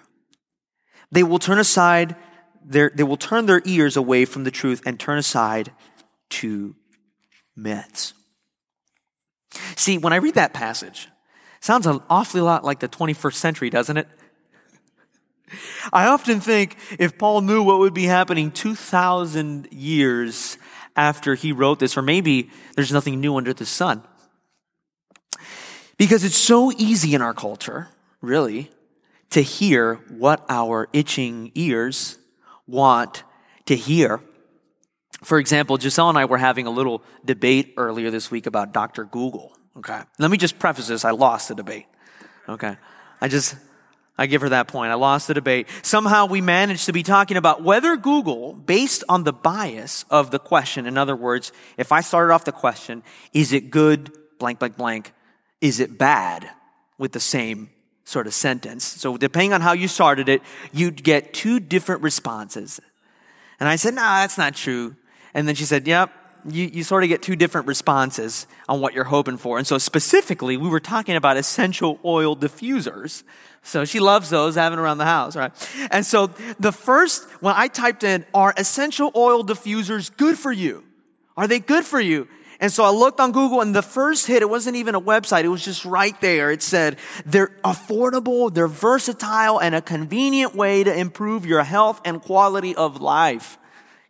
They 1.12 1.24
will 1.24 1.40
turn 1.40 1.60
aside 1.60 2.16
they 2.68 3.04
will 3.04 3.18
turn 3.18 3.46
their 3.46 3.62
ears 3.66 3.96
away 3.96 4.26
from 4.26 4.44
the 4.44 4.52
truth 4.52 4.82
and 4.86 5.00
turn 5.00 5.18
aside 5.18 5.72
to 6.30 6.76
myths. 7.56 8.14
See, 9.76 9.98
when 9.98 10.14
I 10.14 10.18
read 10.18 10.36
that 10.36 10.54
passage, 10.54 11.08
sounds 11.62 11.88
an 11.88 12.02
awfully 12.10 12.42
lot 12.42 12.66
like 12.66 12.80
the 12.80 12.90
21st 12.90 13.34
century, 13.34 13.70
doesn't 13.70 13.98
it? 13.98 14.08
I 15.94 16.08
often 16.08 16.42
think 16.42 16.76
if 17.00 17.18
Paul 17.18 17.42
knew 17.42 17.64
what 17.64 17.80
would 17.80 17.94
be 17.94 18.04
happening 18.04 18.52
2,000 18.52 19.70
years 19.72 20.58
after 20.96 21.36
he 21.36 21.54
wrote 21.54 21.80
this, 21.80 21.96
or 21.96 22.02
maybe 22.02 22.50
there's 22.76 22.92
nothing 22.92 23.22
new 23.22 23.38
under 23.38 23.54
the 23.54 23.66
sun. 23.66 24.04
Because 25.98 26.24
it's 26.24 26.38
so 26.38 26.72
easy 26.78 27.16
in 27.16 27.22
our 27.22 27.34
culture, 27.34 27.88
really, 28.22 28.70
to 29.30 29.42
hear 29.42 29.96
what 30.10 30.46
our 30.50 30.90
itching 30.92 31.52
ears 31.56 32.18
want 32.68 33.24
to 33.66 33.76
hear. 33.76 34.22
For 35.24 35.40
example, 35.40 35.78
Giselle 35.78 36.10
and 36.10 36.18
I 36.18 36.26
were 36.26 36.38
having 36.38 36.68
a 36.68 36.70
little 36.70 37.02
debate 37.26 37.74
earlier 37.78 38.12
this 38.12 38.30
week 38.30 38.46
about 38.46 38.74
Dr. 38.74 39.06
Google. 39.06 39.58
Okay. 39.78 40.00
Let 40.20 40.32
me 40.32 40.38
just 40.38 40.60
preface 40.60 40.88
this. 40.88 41.06
I 41.06 41.12
lost 41.12 41.50
the 41.50 41.56
debate. 41.56 41.86
Okay. 42.48 42.78
I 43.20 43.28
just, 43.28 43.56
I 44.18 44.28
give 44.28 44.42
her 44.42 44.50
that 44.50 44.68
point. 44.68 44.92
I 44.92 44.96
lost 44.96 45.28
the 45.28 45.34
debate. 45.34 45.68
Somehow 45.82 46.28
we 46.28 46.42
managed 46.42 46.86
to 46.86 46.94
be 46.94 47.04
talking 47.04 47.38
about 47.38 47.64
whether 47.64 47.96
Google, 47.98 48.54
based 48.54 49.04
on 49.10 49.24
the 49.24 49.34
bias 49.34 50.06
of 50.10 50.32
the 50.32 50.40
question, 50.40 50.86
in 50.86 50.98
other 50.98 51.16
words, 51.16 51.52
if 51.78 51.92
I 51.92 52.02
started 52.02 52.34
off 52.34 52.46
the 52.46 52.52
question, 52.52 53.04
is 53.34 53.54
it 53.54 53.70
good, 53.70 54.12
blank, 54.40 54.60
blank, 54.60 54.78
blank, 54.78 55.14
is 55.62 55.80
it 55.80 55.98
bad, 55.98 56.50
with 56.98 57.12
the 57.12 57.20
same 57.20 57.70
sort 58.08 58.26
of 58.26 58.34
sentence. 58.34 58.86
So 58.86 59.18
depending 59.18 59.52
on 59.52 59.60
how 59.60 59.74
you 59.74 59.90
started 59.90 60.30
it, 60.30 60.42
you'd 60.72 61.04
get 61.04 61.34
two 61.34 61.60
different 61.60 62.02
responses. 62.02 62.80
And 63.60 63.68
I 63.68 63.76
said, 63.76 63.96
no, 63.96 64.02
nah, 64.02 64.22
that's 64.22 64.38
not 64.38 64.56
true. 64.56 64.96
And 65.34 65.46
then 65.46 65.56
she 65.56 65.66
said, 65.66 65.86
yep, 65.86 66.10
you, 66.46 66.68
you 66.68 66.84
sort 66.86 67.04
of 67.04 67.10
get 67.10 67.22
two 67.22 67.36
different 67.36 67.68
responses 67.68 68.48
on 68.70 68.80
what 68.80 68.94
you're 68.94 69.04
hoping 69.04 69.36
for. 69.36 69.58
And 69.58 69.68
so 69.68 69.78
specifically, 69.78 70.56
we 70.56 70.70
were 70.70 70.80
talking 70.80 71.18
about 71.18 71.36
essential 71.36 72.00
oil 72.06 72.34
diffusers. 72.34 73.24
So 73.62 73.84
she 73.84 74.00
loves 74.00 74.30
those, 74.30 74.56
having 74.56 74.80
around 74.80 75.00
the 75.00 75.06
house, 75.06 75.36
right? 75.36 75.52
And 75.92 76.06
so 76.06 76.28
the 76.62 76.72
first, 76.72 77.30
when 77.42 77.56
I 77.58 77.68
typed 77.68 78.06
in, 78.06 78.26
are 78.34 78.54
essential 78.56 79.12
oil 79.18 79.44
diffusers 79.44 80.16
good 80.16 80.38
for 80.38 80.54
you? 80.54 80.86
Are 81.36 81.46
they 81.46 81.60
good 81.60 81.84
for 81.84 82.00
you? 82.00 82.30
And 82.60 82.72
so 82.72 82.84
I 82.84 82.90
looked 82.90 83.20
on 83.20 83.32
Google 83.32 83.62
and 83.62 83.76
the 83.76 83.82
first 83.82 84.26
hit, 84.26 84.42
it 84.42 84.50
wasn't 84.50 84.78
even 84.78 84.96
a 84.96 85.02
website. 85.02 85.44
It 85.44 85.50
was 85.50 85.64
just 85.64 85.86
right 85.86 86.20
there. 86.22 86.52
It 86.52 86.64
said, 86.64 86.98
they're 87.26 87.52
affordable, 87.64 88.54
they're 88.54 88.68
versatile, 88.68 89.60
and 89.60 89.76
a 89.76 89.82
convenient 89.82 90.56
way 90.56 90.84
to 90.84 90.94
improve 90.94 91.46
your 91.46 91.64
health 91.64 92.02
and 92.04 92.22
quality 92.22 92.76
of 92.76 93.00
life. 93.00 93.58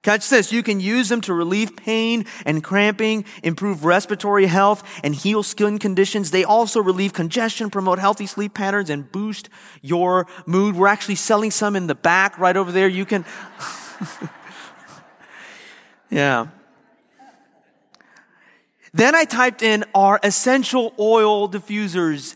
Catch 0.04 0.30
this. 0.30 0.54
You 0.54 0.64
can 0.64 0.80
use 0.80 1.10
them 1.10 1.20
to 1.22 1.34
relieve 1.34 1.76
pain 1.76 2.26
and 2.46 2.64
cramping, 2.64 3.26
improve 3.44 3.84
respiratory 3.84 4.46
health, 4.46 4.82
and 5.04 5.14
heal 5.14 5.44
skin 5.44 5.80
conditions. 5.80 6.32
They 6.32 6.46
also 6.46 6.80
relieve 6.82 7.12
congestion, 7.12 7.70
promote 7.70 8.00
healthy 8.00 8.26
sleep 8.26 8.54
patterns, 8.54 8.90
and 8.90 9.12
boost 9.12 9.50
your 9.82 10.28
mood. 10.46 10.76
We're 10.76 10.88
actually 10.88 11.16
selling 11.16 11.52
some 11.52 11.76
in 11.76 11.88
the 11.88 11.96
back 11.96 12.40
right 12.40 12.56
over 12.56 12.72
there. 12.72 12.88
You 12.88 13.04
can. 13.04 13.26
yeah. 16.10 16.48
Then 18.94 19.16
I 19.16 19.26
typed 19.26 19.62
in, 19.62 19.84
are 19.94 20.20
essential 20.24 20.94
oil 21.00 21.50
diffusers 21.50 22.36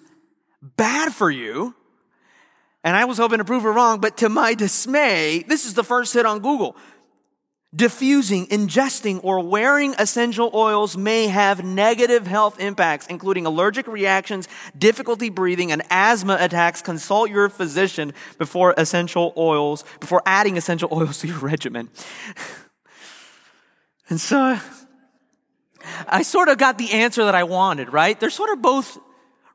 bad 0.61 1.13
for 1.13 1.29
you? 1.29 1.75
And 2.83 2.95
I 2.95 3.05
was 3.05 3.17
hoping 3.17 3.37
to 3.37 3.45
prove 3.45 3.65
it 3.65 3.69
wrong, 3.69 3.99
but 3.99 4.17
to 4.17 4.29
my 4.29 4.53
dismay, 4.53 5.43
this 5.47 5.65
is 5.65 5.75
the 5.75 5.83
first 5.83 6.13
hit 6.13 6.25
on 6.25 6.39
Google. 6.39 6.75
Diffusing, 7.73 8.47
ingesting, 8.47 9.21
or 9.23 9.39
wearing 9.39 9.93
essential 9.97 10.51
oils 10.53 10.97
may 10.97 11.27
have 11.27 11.63
negative 11.63 12.27
health 12.27 12.59
impacts, 12.59 13.07
including 13.07 13.45
allergic 13.45 13.87
reactions, 13.87 14.49
difficulty 14.77 15.29
breathing, 15.29 15.71
and 15.71 15.81
asthma 15.89 16.37
attacks. 16.41 16.81
Consult 16.81 17.29
your 17.29 17.47
physician 17.47 18.13
before 18.37 18.73
essential 18.77 19.31
oils, 19.37 19.85
before 20.01 20.21
adding 20.25 20.57
essential 20.57 20.89
oils 20.91 21.19
to 21.19 21.27
your 21.27 21.39
regimen. 21.39 21.89
and 24.09 24.19
so, 24.19 24.59
I 26.07 26.21
sort 26.23 26.49
of 26.49 26.57
got 26.57 26.77
the 26.77 26.91
answer 26.91 27.25
that 27.25 27.35
I 27.35 27.43
wanted, 27.43 27.91
right? 27.91 28.19
They're 28.19 28.29
sort 28.29 28.51
of 28.51 28.61
both 28.61 28.97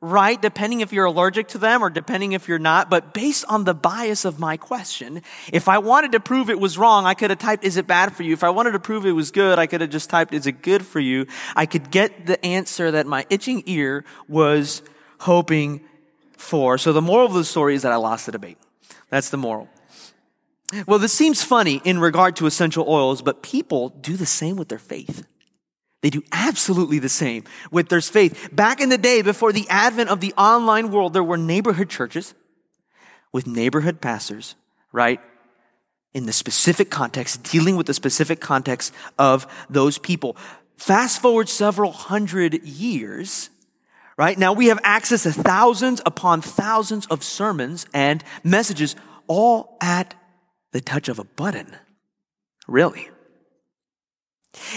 right, 0.01 0.41
depending 0.41 0.83
if 0.83 0.93
you're 0.93 1.07
allergic 1.07 1.49
to 1.49 1.59
them 1.59 1.83
or 1.83 1.91
depending 1.91 2.33
if 2.33 2.49
you're 2.49 2.59
not. 2.59 2.91
But 2.91 3.15
based 3.15 3.45
on 3.49 3.65
the 3.65 3.75
bias 3.75 4.25
of 4.25 4.39
my 4.39 4.57
question, 4.57 5.23
if 5.53 5.69
I 5.69 5.79
wanted 5.79 6.13
to 6.13 6.21
prove 6.21 6.51
it 6.51 6.61
was 6.61 6.77
wrong, 6.79 7.07
I 7.07 7.15
could 7.15 7.31
have 7.31 7.39
typed, 7.39 7.65
is 7.65 7.77
it 7.77 7.87
bad 7.87 8.15
for 8.15 8.23
you? 8.23 8.33
If 8.33 8.45
I 8.45 8.51
wanted 8.51 8.73
to 8.73 8.79
prove 8.79 9.07
it 9.07 9.13
was 9.13 9.31
good, 9.31 9.59
I 9.59 9.67
could 9.67 9.81
have 9.81 9.91
just 9.91 10.11
typed, 10.11 10.35
is 10.35 10.47
it 10.47 10.63
good 10.63 10.85
for 10.85 11.01
you? 11.01 11.27
I 11.55 11.67
could 11.67 11.91
get 11.91 12.27
the 12.27 12.45
answer 12.45 12.91
that 12.91 13.07
my 13.07 13.27
itching 13.31 13.63
ear 13.67 14.05
was 14.29 14.83
hoping 15.21 15.81
for. 16.37 16.77
So 16.79 16.93
the 16.93 17.03
moral 17.03 17.27
of 17.27 17.33
the 17.33 17.45
story 17.45 17.75
is 17.75 17.83
that 17.83 17.93
I 17.93 17.97
lost 17.97 18.27
the 18.27 18.33
debate. 18.33 18.59
That's 19.09 19.31
the 19.31 19.39
moral. 19.39 19.69
Well, 20.87 20.99
this 20.99 21.13
seems 21.13 21.43
funny 21.43 21.81
in 21.85 21.99
regard 22.01 22.37
to 22.37 22.47
essential 22.47 22.85
oils, 22.89 23.23
but 23.23 23.43
people 23.43 23.91
do 23.91 24.17
the 24.17 24.27
same 24.27 24.57
with 24.57 24.69
their 24.69 24.79
faith. 24.79 25.27
They 26.07 26.11
do 26.11 26.23
absolutely 26.31 27.01
the 27.01 27.09
same 27.09 27.43
with 27.73 27.89
their 27.89 28.01
faith. 28.01 28.51
Back 28.53 28.81
in 28.81 28.91
the 28.91 28.97
day, 28.97 29.23
before 29.23 29.53
the 29.53 29.69
advent 29.69 30.09
of 30.09 30.21
the 30.21 30.33
online 30.35 30.93
world, 30.93 31.15
there 31.15 31.25
were 31.25 31.37
neighborhood 31.37 31.91
churches 31.91 32.33
with 33.33 33.49
neighborhood 33.49 34.01
pastors, 34.01 34.55
right? 34.93 35.21
In 36.15 36.25
the 36.27 36.33
specific 36.33 36.91
context, 36.91 37.43
dealing 37.43 37.75
with 37.75 37.89
the 37.89 37.93
specific 37.93 38.41
context 38.41 38.95
of 39.19 39.49
those 39.69 39.99
people. 39.99 40.37
Fast 40.77 41.21
forward 41.21 41.49
several 41.49 41.91
hundred 41.91 42.63
years, 42.63 43.51
right? 44.17 44.39
Now 44.39 44.53
we 44.53 44.67
have 44.67 44.79
access 44.85 45.25
to 45.25 45.33
thousands 45.33 46.01
upon 46.07 46.41
thousands 46.41 47.07
of 47.07 47.25
sermons 47.25 47.85
and 47.93 48.23
messages 48.45 48.95
all 49.27 49.77
at 49.81 50.15
the 50.71 50.81
touch 50.81 51.09
of 51.09 51.19
a 51.19 51.25
button. 51.25 51.75
Really. 52.69 53.11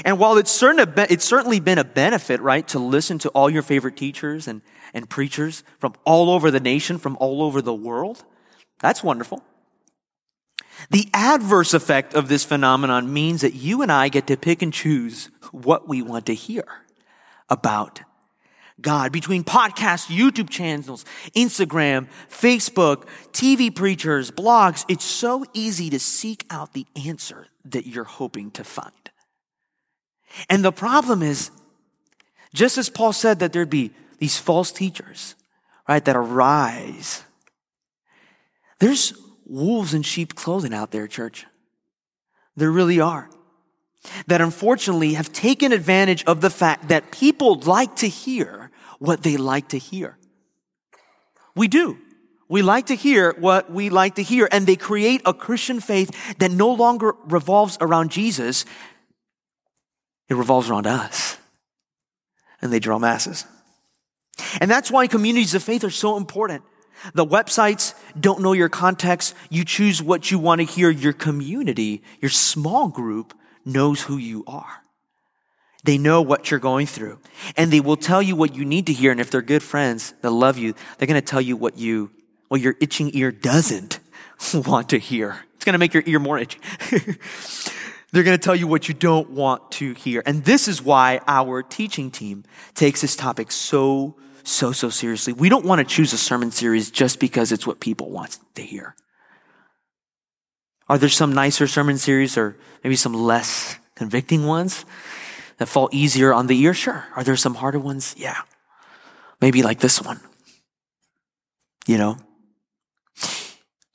And 0.05 0.19
while 0.19 0.37
it's, 0.37 0.51
certain, 0.51 0.93
it's 1.09 1.25
certainly 1.25 1.59
been 1.59 1.77
a 1.77 1.83
benefit, 1.83 2.41
right, 2.41 2.67
to 2.69 2.79
listen 2.79 3.19
to 3.19 3.29
all 3.29 3.49
your 3.49 3.61
favorite 3.61 3.97
teachers 3.97 4.47
and, 4.47 4.61
and 4.93 5.09
preachers 5.09 5.63
from 5.79 5.93
all 6.05 6.29
over 6.29 6.51
the 6.51 6.59
nation, 6.59 6.97
from 6.97 7.17
all 7.19 7.41
over 7.41 7.61
the 7.61 7.73
world, 7.73 8.23
that's 8.79 9.03
wonderful. 9.03 9.43
The 10.89 11.09
adverse 11.13 11.73
effect 11.73 12.13
of 12.13 12.29
this 12.29 12.45
phenomenon 12.45 13.11
means 13.11 13.41
that 13.41 13.53
you 13.53 13.81
and 13.81 13.91
I 13.91 14.09
get 14.09 14.27
to 14.27 14.37
pick 14.37 14.61
and 14.61 14.73
choose 14.73 15.29
what 15.51 15.87
we 15.87 16.01
want 16.01 16.25
to 16.27 16.33
hear 16.33 16.65
about 17.49 18.01
God. 18.79 19.11
Between 19.11 19.43
podcasts, 19.43 20.07
YouTube 20.07 20.49
channels, 20.49 21.03
Instagram, 21.35 22.07
Facebook, 22.29 23.07
TV 23.31 23.73
preachers, 23.73 24.31
blogs, 24.31 24.85
it's 24.87 25.03
so 25.03 25.43
easy 25.53 25.89
to 25.89 25.99
seek 25.99 26.45
out 26.49 26.73
the 26.73 26.85
answer 27.05 27.47
that 27.65 27.85
you're 27.85 28.05
hoping 28.05 28.51
to 28.51 28.63
find. 28.63 28.93
And 30.49 30.63
the 30.63 30.71
problem 30.71 31.21
is, 31.23 31.51
just 32.53 32.77
as 32.77 32.89
Paul 32.89 33.13
said 33.13 33.39
that 33.39 33.53
there'd 33.53 33.69
be 33.69 33.91
these 34.17 34.37
false 34.37 34.71
teachers, 34.71 35.35
right, 35.87 36.03
that 36.03 36.15
arise, 36.15 37.23
there's 38.79 39.13
wolves 39.45 39.93
in 39.93 40.03
sheep 40.03 40.35
clothing 40.35 40.73
out 40.73 40.91
there, 40.91 41.07
church. 41.07 41.45
There 42.55 42.71
really 42.71 42.99
are. 42.99 43.29
that 44.27 44.41
unfortunately 44.41 45.13
have 45.13 45.31
taken 45.33 45.71
advantage 45.71 46.23
of 46.25 46.41
the 46.41 46.49
fact 46.49 46.89
that 46.89 47.11
people 47.11 47.59
like 47.59 47.97
to 47.97 48.07
hear 48.07 48.71
what 48.99 49.23
they 49.23 49.37
like 49.37 49.69
to 49.69 49.77
hear. 49.77 50.17
We 51.55 51.67
do. 51.67 51.97
We 52.47 52.61
like 52.61 52.87
to 52.87 52.95
hear 52.95 53.35
what 53.37 53.71
we 53.71 53.89
like 53.89 54.15
to 54.15 54.23
hear, 54.23 54.47
and 54.51 54.65
they 54.65 54.75
create 54.75 55.21
a 55.25 55.33
Christian 55.33 55.79
faith 55.79 56.37
that 56.39 56.49
no 56.49 56.71
longer 56.71 57.13
revolves 57.25 57.77
around 57.79 58.09
Jesus. 58.09 58.65
It 60.29 60.35
revolves 60.35 60.69
around 60.69 60.87
us. 60.87 61.37
And 62.61 62.71
they 62.71 62.79
draw 62.79 62.99
masses. 62.99 63.45
And 64.61 64.69
that's 64.69 64.91
why 64.91 65.07
communities 65.07 65.55
of 65.55 65.63
faith 65.63 65.83
are 65.83 65.89
so 65.89 66.17
important. 66.17 66.63
The 67.13 67.25
websites 67.25 67.93
don't 68.19 68.41
know 68.41 68.53
your 68.53 68.69
context. 68.69 69.33
You 69.49 69.63
choose 69.63 70.01
what 70.01 70.31
you 70.31 70.39
want 70.39 70.59
to 70.59 70.65
hear. 70.65 70.89
Your 70.89 71.13
community, 71.13 72.03
your 72.21 72.29
small 72.29 72.89
group 72.89 73.33
knows 73.65 74.01
who 74.01 74.17
you 74.17 74.43
are. 74.47 74.83
They 75.85 75.97
know 75.97 76.21
what 76.21 76.51
you're 76.51 76.59
going 76.59 76.87
through 76.87 77.19
and 77.55 77.71
they 77.71 77.79
will 77.79 77.95
tell 77.95 78.21
you 78.21 78.35
what 78.35 78.53
you 78.53 78.65
need 78.65 78.87
to 78.87 78.93
hear. 78.93 79.11
And 79.11 79.21
if 79.21 79.31
they're 79.31 79.41
good 79.41 79.63
friends, 79.63 80.13
they'll 80.21 80.31
love 80.31 80.57
you. 80.57 80.73
They're 80.97 81.07
going 81.07 81.21
to 81.21 81.25
tell 81.25 81.41
you 81.41 81.55
what 81.55 81.77
you, 81.77 82.11
what 82.49 82.59
your 82.59 82.75
itching 82.81 83.11
ear 83.13 83.31
doesn't 83.31 83.99
want 84.53 84.89
to 84.89 84.99
hear. 84.99 85.39
It's 85.55 85.63
going 85.63 85.73
to 85.73 85.79
make 85.79 85.93
your 85.93 86.03
ear 86.05 86.19
more 86.19 86.37
itchy. 86.37 86.59
They're 88.11 88.23
going 88.23 88.37
to 88.37 88.43
tell 88.43 88.55
you 88.55 88.67
what 88.67 88.87
you 88.87 88.93
don't 88.93 89.29
want 89.31 89.71
to 89.73 89.93
hear. 89.93 90.23
And 90.25 90.43
this 90.43 90.67
is 90.67 90.81
why 90.81 91.21
our 91.27 91.61
teaching 91.61 92.09
team 92.09 92.43
takes 92.73 93.01
this 93.01 93.15
topic 93.15 93.51
so, 93.51 94.15
so, 94.43 94.71
so 94.71 94.89
seriously. 94.89 95.33
We 95.33 95.49
don't 95.49 95.65
want 95.65 95.79
to 95.79 95.85
choose 95.85 96.11
a 96.13 96.17
sermon 96.17 96.51
series 96.51 96.89
just 96.89 97.19
because 97.19 97.51
it's 97.51 97.67
what 97.67 97.79
people 97.79 98.09
want 98.09 98.39
to 98.55 98.63
hear. 98.63 98.95
Are 100.87 100.97
there 100.97 101.09
some 101.09 101.33
nicer 101.33 101.67
sermon 101.67 101.99
series 101.99 102.35
or 102.35 102.57
maybe 102.83 102.95
some 102.95 103.13
less 103.13 103.77
convicting 103.95 104.47
ones 104.47 104.85
that 105.57 105.67
fall 105.67 105.87
easier 105.91 106.33
on 106.33 106.47
the 106.47 106.59
ear? 106.59 106.73
Sure. 106.73 107.05
Are 107.15 107.23
there 107.23 107.35
some 107.35 107.53
harder 107.53 107.79
ones? 107.79 108.15
Yeah. 108.17 108.41
Maybe 109.39 109.61
like 109.61 109.79
this 109.79 110.01
one. 110.01 110.19
You 111.85 111.99
know? 111.99 112.17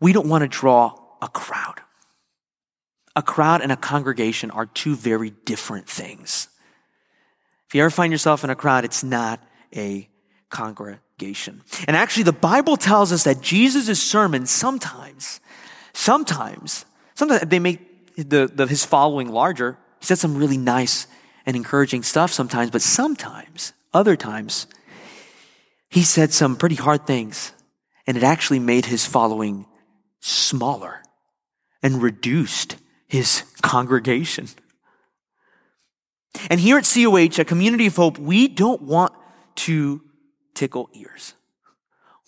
We 0.01 0.13
don't 0.13 0.29
want 0.29 0.43
to 0.43 0.49
draw 0.49 0.97
a 1.21 1.29
crowd. 1.29 1.81
A 3.17 3.23
crowd 3.23 3.61
and 3.61 3.71
a 3.71 3.77
congregation 3.77 4.51
are 4.51 4.67
two 4.67 4.97
very 4.97 5.31
different 5.31 5.89
things. 5.89 6.49
If 7.69 7.75
you 7.75 7.83
ever 7.83 7.91
find 7.91 8.13
yourself 8.13 8.45
in 8.45 8.51
a 8.51 8.57
crowd, 8.57 8.85
it's 8.85 9.05
not 9.05 9.41
a 9.75 10.09
congregation. 10.51 11.63
And 11.87 11.97
actually, 11.97 12.25
the 12.25 12.33
Bible 12.33 12.77
tells 12.77 13.13
us 13.13 13.25
that 13.25 13.41
Jesus' 13.41 14.03
sermons 14.03 14.51
sometimes 14.51 15.41
Sometimes, 15.95 16.85
sometimes 17.15 17.43
they 17.43 17.61
make 17.61 18.17
the, 18.17 18.51
the, 18.53 18.67
his 18.67 18.85
following 18.85 19.29
larger. 19.29 19.79
He 20.01 20.07
said 20.07 20.19
some 20.19 20.37
really 20.37 20.59
nice 20.59 21.07
and 21.47 21.57
encouraging 21.57 22.03
stuff 22.03 22.33
sometimes, 22.33 22.71
but 22.71 22.83
sometimes, 22.83 23.73
other 23.95 24.17
times, 24.17 24.67
he 25.89 26.03
said 26.03 26.33
some 26.33 26.57
pretty 26.57 26.75
hard 26.75 27.07
things, 27.07 27.53
and 28.07 28.17
it 28.17 28.23
actually 28.23 28.59
made 28.59 28.87
his 28.87 29.07
following 29.07 29.67
smaller 30.21 31.01
and 31.83 32.03
reduced 32.03 32.77
his 33.15 33.45
congregation. 33.63 34.49
And 36.51 36.59
here 36.59 36.79
at 36.79 36.85
COH, 36.85 37.39
a 37.41 37.45
community 37.45 37.87
of 37.87 37.95
hope, 37.95 38.19
we 38.19 38.49
don't 38.49 38.83
want 38.83 39.13
to 39.67 40.03
tickle 40.53 40.91
ears. 40.95 41.35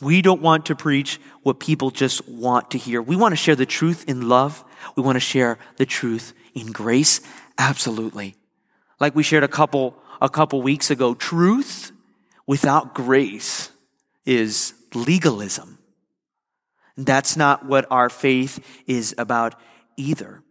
We 0.01 0.23
don't 0.23 0.41
want 0.41 0.67
to 0.67 0.77
preach 0.77 1.19
what 1.43 1.59
people 1.59 1.91
just 1.91 2.29
want 2.29 2.71
to 2.71 2.79
hear. 2.79 3.03
We 3.03 3.17
want 3.17 3.33
to 3.33 3.37
share 3.37 3.57
the 3.57 3.67
truth 3.67 4.05
in 4.07 4.29
love. 4.29 4.65
We 4.95 5.03
want 5.03 5.17
to 5.17 5.21
share 5.21 5.59
the 5.77 5.87
truth 5.87 6.33
in 6.55 6.71
grace. 6.71 7.21
Absolutely. 7.59 8.37
Like 9.01 9.17
we 9.17 9.25
shared 9.25 9.43
a 9.43 9.49
couple, 9.49 9.97
a 10.23 10.29
couple 10.29 10.63
weeks 10.63 10.93
ago, 10.93 11.15
truth 11.15 11.91
without 12.47 12.95
grace 12.95 13.73
is 14.25 14.73
legalism. 14.95 15.79
That's 16.97 17.37
not 17.37 17.67
what 17.67 17.87
our 17.91 18.09
faith 18.09 18.65
is 18.87 19.17
about 19.19 19.59
either. 19.97 20.45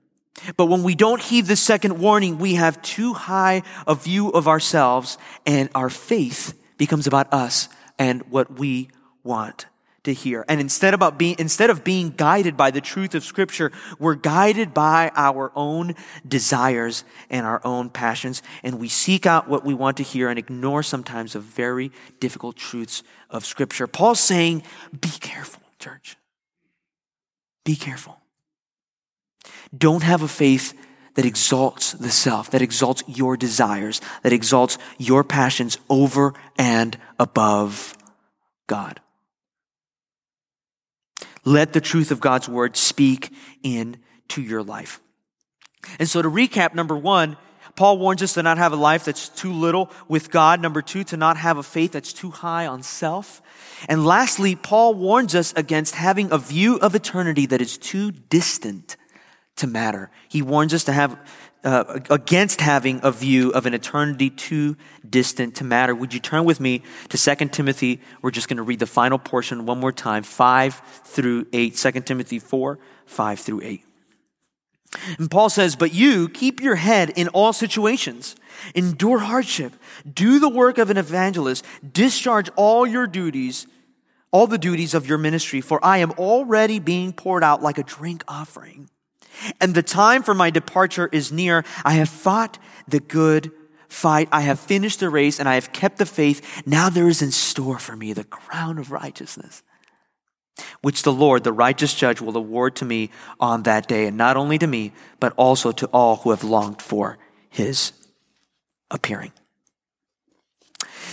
But 0.58 0.66
when 0.66 0.84
we 0.84 0.96
don't 0.96 1.22
heed 1.22 1.46
the 1.46 1.56
second 1.56 2.00
warning, 2.00 2.38
we 2.38 2.56
have 2.56 2.82
too 2.82 3.14
high 3.14 3.64
a 3.88 3.96
view 3.96 4.30
of 4.30 4.48
ourselves 4.48 5.18
and 5.46 5.70
our 5.74 5.90
faith 5.90 6.60
becomes 6.78 7.08
about 7.08 7.34
us 7.34 7.70
and 7.98 8.22
what 8.30 8.60
we 8.60 8.90
want 9.24 9.68
to 10.04 10.14
hear. 10.14 10.46
And 10.48 10.62
instead 10.62 10.94
about 10.94 11.18
being, 11.18 11.36
instead 11.40 11.70
of 11.70 11.84
being 11.84 12.12
guided 12.12 12.56
by 12.56 12.72
the 12.72 12.82
truth 12.82 13.16
of 13.16 13.24
scripture, 13.24 13.72
we're 13.98 14.16
guided 14.16 14.74
by 14.74 15.12
our 15.16 15.52
own 15.56 15.96
desires 16.28 17.04
and 17.30 17.46
our 17.46 17.62
own 17.66 17.90
passions. 17.90 18.44
And 18.64 18.80
we 18.80 18.88
seek 18.88 19.26
out 19.26 19.48
what 19.48 19.66
we 19.66 19.74
want 19.74 19.98
to 19.98 20.04
hear 20.04 20.30
and 20.30 20.38
ignore 20.38 20.84
sometimes 20.84 21.34
the 21.34 21.40
very 21.40 21.92
difficult 22.20 22.56
truths 22.56 23.04
of 23.30 23.46
scripture. 23.46 23.88
Paul's 23.88 24.20
saying, 24.20 24.64
be 25.00 25.10
careful, 25.10 25.62
church. 25.80 26.18
Be 27.64 27.76
careful. 27.76 28.20
Don't 29.76 30.04
have 30.04 30.22
a 30.22 30.28
faith 30.28 30.74
that 31.16 31.26
exalts 31.26 31.94
the 31.94 32.12
self, 32.12 32.52
that 32.52 32.62
exalts 32.62 33.04
your 33.08 33.36
desires, 33.38 34.02
that 34.24 34.34
exalts 34.34 34.78
your 34.98 35.24
passions 35.24 35.78
over 35.90 36.34
and 36.58 36.98
above 37.20 37.98
God. 38.68 39.00
Let 41.46 41.74
the 41.74 41.82
truth 41.82 42.12
of 42.12 42.20
God's 42.20 42.50
word 42.50 42.76
speak 42.76 43.32
into 43.64 44.42
your 44.42 44.64
life. 44.64 45.00
And 46.00 46.10
so 46.10 46.22
to 46.22 46.30
recap, 46.30 46.74
number 46.74 46.98
one, 46.98 47.38
Paul 47.76 47.98
warns 47.98 48.24
us 48.24 48.34
to 48.34 48.44
not 48.44 48.58
have 48.58 48.74
a 48.74 48.78
life 48.78 49.06
that's 49.06 49.30
too 49.30 49.52
little 49.52 49.92
with 50.08 50.32
God. 50.32 50.62
Number 50.62 50.82
two, 50.82 51.04
to 51.06 51.18
not 51.18 51.38
have 51.38 51.58
a 51.58 51.64
faith 51.64 51.92
that's 51.92 52.14
too 52.14 52.32
high 52.32 52.66
on 52.68 52.84
self. 52.84 53.42
And 53.90 54.06
lastly, 54.06 54.56
Paul 54.56 54.96
warns 54.96 55.36
us 55.36 55.54
against 55.56 55.96
having 55.96 56.32
a 56.32 56.38
view 56.38 56.78
of 56.78 56.96
eternity 56.96 57.46
that 57.48 57.62
is 57.62 57.78
too 57.78 58.12
distant 58.12 58.96
to 59.58 59.68
matter. 59.68 60.10
He 60.28 60.42
warns 60.42 60.74
us 60.74 60.84
to 60.86 60.94
have 60.94 61.18
uh, 61.66 62.00
against 62.12 62.62
having 62.62 63.00
a 63.02 63.12
view 63.12 63.50
of 63.52 63.66
an 63.66 63.74
eternity 63.74 64.30
too 64.30 64.78
distant 65.10 65.56
to 65.56 65.64
matter. 65.64 65.96
Would 65.96 66.14
you 66.14 66.20
turn 66.20 66.46
with 66.46 66.60
me 66.60 66.84
to 67.10 67.18
2 67.18 67.48
Timothy? 67.48 68.02
We're 68.22 68.32
just 68.32 68.48
going 68.48 68.58
to 68.58 68.64
read 68.64 68.80
the 68.80 68.86
final 68.86 69.18
portion 69.18 69.66
one 69.66 69.80
more 69.80 69.92
time, 69.92 70.22
5 70.22 70.76
through 71.06 71.48
8. 71.52 71.76
2 71.76 71.92
Timothy 72.02 72.38
4, 72.38 72.78
5 73.08 73.40
through 73.40 73.62
8. 73.64 73.84
And 75.18 75.32
Paul 75.32 75.50
says, 75.50 75.76
But 75.76 75.94
you 75.94 76.30
keep 76.30 76.62
your 76.62 76.76
head 76.76 77.10
in 77.10 77.30
all 77.30 77.52
situations, 77.52 78.36
endure 78.76 79.20
hardship, 79.20 79.74
do 80.12 80.40
the 80.40 80.50
work 80.50 80.78
of 80.78 80.92
an 80.92 80.98
evangelist, 80.98 81.66
discharge 81.92 82.50
all 82.56 82.86
your 82.86 83.08
duties, 83.08 83.66
all 84.32 84.46
the 84.46 84.60
duties 84.60 84.94
of 84.94 85.08
your 85.08 85.18
ministry, 85.18 85.62
for 85.62 85.84
I 85.84 85.98
am 85.98 86.12
already 86.12 86.78
being 86.78 87.12
poured 87.12 87.44
out 87.44 87.64
like 87.64 87.80
a 87.80 87.84
drink 87.84 88.24
offering 88.28 88.88
and 89.60 89.74
the 89.74 89.84
time 89.84 90.24
for 90.24 90.34
my 90.34 90.50
departure 90.50 91.10
is 91.12 91.32
near. 91.32 91.64
I 91.84 91.94
have 91.94 92.10
fought 92.10 92.58
the 92.88 93.00
good 93.00 93.52
fight. 93.88 94.30
I 94.32 94.42
have 94.42 94.60
finished 94.60 95.00
the 95.00 95.10
race 95.10 95.40
and 95.40 95.48
I 95.48 95.56
have 95.56 95.74
kept 95.74 95.98
the 95.98 96.06
faith. 96.06 96.64
Now 96.66 96.90
there 96.90 97.08
is 97.08 97.22
in 97.22 97.32
store 97.32 97.80
for 97.80 97.96
me 97.96 98.14
the 98.14 98.24
crown 98.24 98.78
of 98.78 98.92
righteousness, 98.92 99.64
which 100.82 101.04
the 101.04 101.14
Lord, 101.14 101.44
the 101.44 101.54
righteous 101.54 101.94
judge, 101.94 102.22
will 102.22 102.38
award 102.38 102.76
to 102.78 102.86
me 102.86 103.10
on 103.40 103.64
that 103.64 103.88
day. 103.88 104.08
And 104.08 104.18
not 104.18 104.38
only 104.38 104.58
to 104.58 104.68
me, 104.68 104.94
but 105.20 105.34
also 105.38 105.72
to 105.74 105.88
all 105.88 106.18
who 106.18 106.32
have 106.32 106.44
longed 106.44 106.82
for 106.82 107.18
his 107.50 107.94
appearing. 108.92 109.32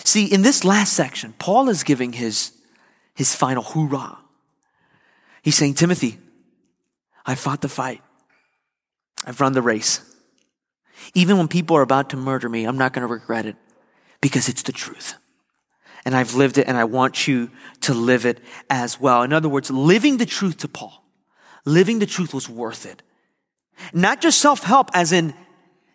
See, 0.05 0.27
in 0.27 0.43
this 0.43 0.65
last 0.65 0.93
section, 0.93 1.35
Paul 1.39 1.69
is 1.69 1.85
giving 1.85 2.13
his, 2.13 2.53
his 3.15 3.35
final 3.35 3.63
hoorah. 3.63 4.19
He's 5.43 5.57
saying, 5.57 5.75
Timothy, 5.75 6.19
I 7.25 7.35
fought 7.35 7.61
the 7.61 7.69
fight. 7.69 8.03
I've 9.25 9.41
run 9.41 9.53
the 9.53 9.63
race. 9.63 10.01
Even 11.15 11.39
when 11.39 11.49
people 11.49 11.77
are 11.77 11.83
about 11.83 12.11
to 12.11 12.17
murder 12.17 12.49
me, 12.49 12.65
I'm 12.65 12.79
not 12.79 12.93
going 12.93 13.07
to 13.07 13.13
regret 13.13 13.47
it 13.47 13.57
because 14.21 14.49
it's 14.49 14.63
the 14.63 14.73
truth. 14.73 15.15
And 16.05 16.17
I've 16.17 16.35
lived 16.35 16.59
it 16.59 16.67
and 16.67 16.77
I 16.77 16.85
want 16.85 17.29
you 17.29 17.51
to 17.83 17.95
live 17.95 18.27
it 18.27 18.41
as 18.69 19.01
well. 19.01 19.23
In 19.23 19.33
other 19.33 19.49
words, 19.49 19.71
living 19.71 20.17
the 20.17 20.27
truth 20.27 20.59
to 20.59 20.69
Paul, 20.69 21.05
living 21.65 21.99
the 21.99 22.07
truth 22.07 22.35
was 22.35 22.49
worth 22.49 22.87
it. 22.87 23.03
Not 23.93 24.21
just 24.21 24.41
self-help 24.41 24.91
as 24.95 25.13
in 25.13 25.35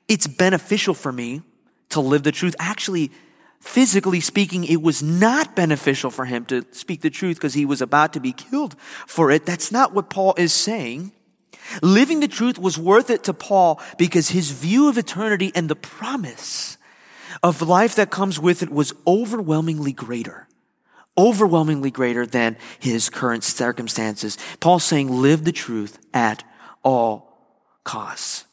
it's 0.07 0.27
beneficial 0.27 0.93
for 0.93 1.11
me 1.11 1.41
to 1.89 1.99
live 1.99 2.23
the 2.23 2.31
truth. 2.31 2.55
Actually, 2.59 3.11
physically 3.59 4.21
speaking, 4.21 4.63
it 4.63 4.81
was 4.81 5.03
not 5.03 5.55
beneficial 5.55 6.09
for 6.09 6.25
him 6.25 6.45
to 6.45 6.65
speak 6.71 7.01
the 7.01 7.09
truth 7.09 7.37
because 7.37 7.53
he 7.53 7.65
was 7.65 7.81
about 7.81 8.13
to 8.13 8.19
be 8.19 8.31
killed 8.31 8.75
for 9.05 9.31
it. 9.31 9.45
That's 9.45 9.71
not 9.71 9.93
what 9.93 10.09
Paul 10.09 10.33
is 10.37 10.53
saying. 10.53 11.11
Living 11.81 12.19
the 12.19 12.27
truth 12.27 12.57
was 12.57 12.77
worth 12.77 13.09
it 13.09 13.23
to 13.25 13.33
Paul 13.33 13.81
because 13.97 14.29
his 14.29 14.51
view 14.51 14.89
of 14.89 14.97
eternity 14.97 15.51
and 15.53 15.69
the 15.69 15.75
promise 15.75 16.77
of 17.43 17.61
life 17.61 17.95
that 17.95 18.09
comes 18.09 18.39
with 18.39 18.63
it 18.63 18.71
was 18.71 18.93
overwhelmingly 19.05 19.91
greater. 19.91 20.47
Overwhelmingly 21.17 21.91
greater 21.91 22.25
than 22.25 22.57
his 22.79 23.09
current 23.09 23.43
circumstances. 23.43 24.37
Paul's 24.59 24.83
saying, 24.83 25.09
live 25.09 25.43
the 25.43 25.51
truth 25.51 25.99
at 26.13 26.43
all 26.83 27.27
costs. 27.83 28.45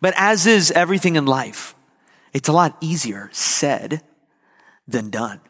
But 0.00 0.14
as 0.16 0.46
is 0.46 0.70
everything 0.72 1.16
in 1.16 1.26
life, 1.26 1.74
it's 2.32 2.48
a 2.48 2.52
lot 2.52 2.76
easier 2.80 3.30
said 3.32 4.02
than 4.86 5.10
done. 5.10 5.40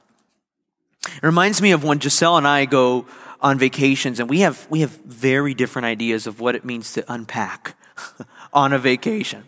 It 1.07 1.23
reminds 1.23 1.63
me 1.63 1.73
of 1.73 1.85
when 1.85 2.01
Giselle 2.01 2.37
and 2.37 2.47
I 2.47 2.65
go 2.65 3.07
on 3.41 3.59
vacations 3.59 4.21
and 4.21 4.29
we 4.29 4.41
have, 4.41 4.67
we 4.71 4.81
have 4.81 4.91
very 5.05 5.55
different 5.55 5.87
ideas 5.87 6.27
of 6.27 6.41
what 6.41 6.55
it 6.55 6.65
means 6.65 6.93
to 6.95 7.13
unpack 7.13 7.77
on 8.53 8.73
a 8.73 8.79
vacation. 8.79 9.45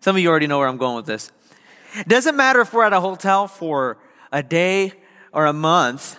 Some 0.00 0.16
of 0.16 0.22
you 0.22 0.28
already 0.28 0.46
know 0.46 0.58
where 0.58 0.68
I'm 0.68 0.76
going 0.76 0.96
with 0.96 1.06
this. 1.06 1.30
It 1.94 2.08
doesn't 2.08 2.36
matter 2.36 2.60
if 2.60 2.72
we're 2.72 2.84
at 2.84 2.92
a 2.92 3.00
hotel 3.00 3.48
for 3.48 3.98
a 4.32 4.42
day 4.42 4.92
or 5.32 5.46
a 5.46 5.52
month. 5.52 6.18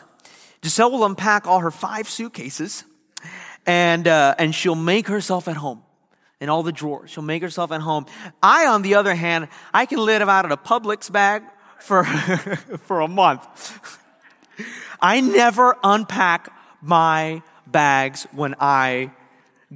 Giselle 0.64 0.92
will 0.92 1.06
unpack 1.06 1.48
all 1.48 1.60
her 1.60 1.72
five 1.72 2.10
suitcases 2.10 2.84
and, 3.66 4.08
uh, 4.08 4.36
and 4.38 4.54
she'll 4.54 4.76
make 4.76 5.08
herself 5.08 5.48
at 5.48 5.58
home 5.58 5.84
in 6.40 6.50
all 6.50 6.64
the 6.64 6.72
drawers. 6.72 7.12
She'll 7.12 7.24
make 7.24 7.42
herself 7.42 7.72
at 7.72 7.82
home. 7.82 8.06
I, 8.42 8.66
on 8.66 8.82
the 8.82 8.96
other 8.96 9.16
hand, 9.16 9.48
I 9.74 9.86
can 9.86 10.00
live 10.00 10.28
out 10.28 10.46
of 10.46 10.52
a 10.52 10.58
Publix 10.58 11.12
bag 11.12 11.44
for, 11.80 12.04
for 12.84 13.02
a 13.02 13.08
month. 13.08 13.80
I 15.00 15.22
never 15.22 15.78
unpack 15.84 16.52
my 16.82 17.42
bags 17.68 18.28
when 18.32 18.56
I 18.60 19.12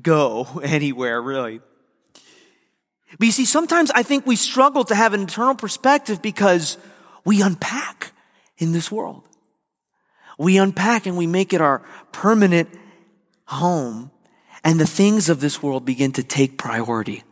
go 0.01 0.47
anywhere, 0.63 1.21
really. 1.21 1.61
But 3.17 3.25
you 3.25 3.31
see, 3.31 3.45
sometimes 3.45 3.91
I 3.91 4.03
think 4.03 4.25
we 4.25 4.35
struggle 4.35 4.83
to 4.85 4.95
have 4.95 5.13
an 5.13 5.21
internal 5.21 5.55
perspective 5.55 6.21
because 6.21 6.77
we 7.23 7.41
unpack 7.41 8.11
in 8.57 8.71
this 8.71 8.91
world. 8.91 9.23
We 10.37 10.57
unpack 10.57 11.05
and 11.05 11.17
we 11.17 11.27
make 11.27 11.53
it 11.53 11.61
our 11.61 11.81
permanent 12.11 12.69
home, 13.45 14.11
and 14.63 14.79
the 14.79 14.87
things 14.87 15.29
of 15.29 15.39
this 15.39 15.61
world 15.61 15.85
begin 15.85 16.11
to 16.13 16.23
take 16.23 16.57
priority 16.57 17.23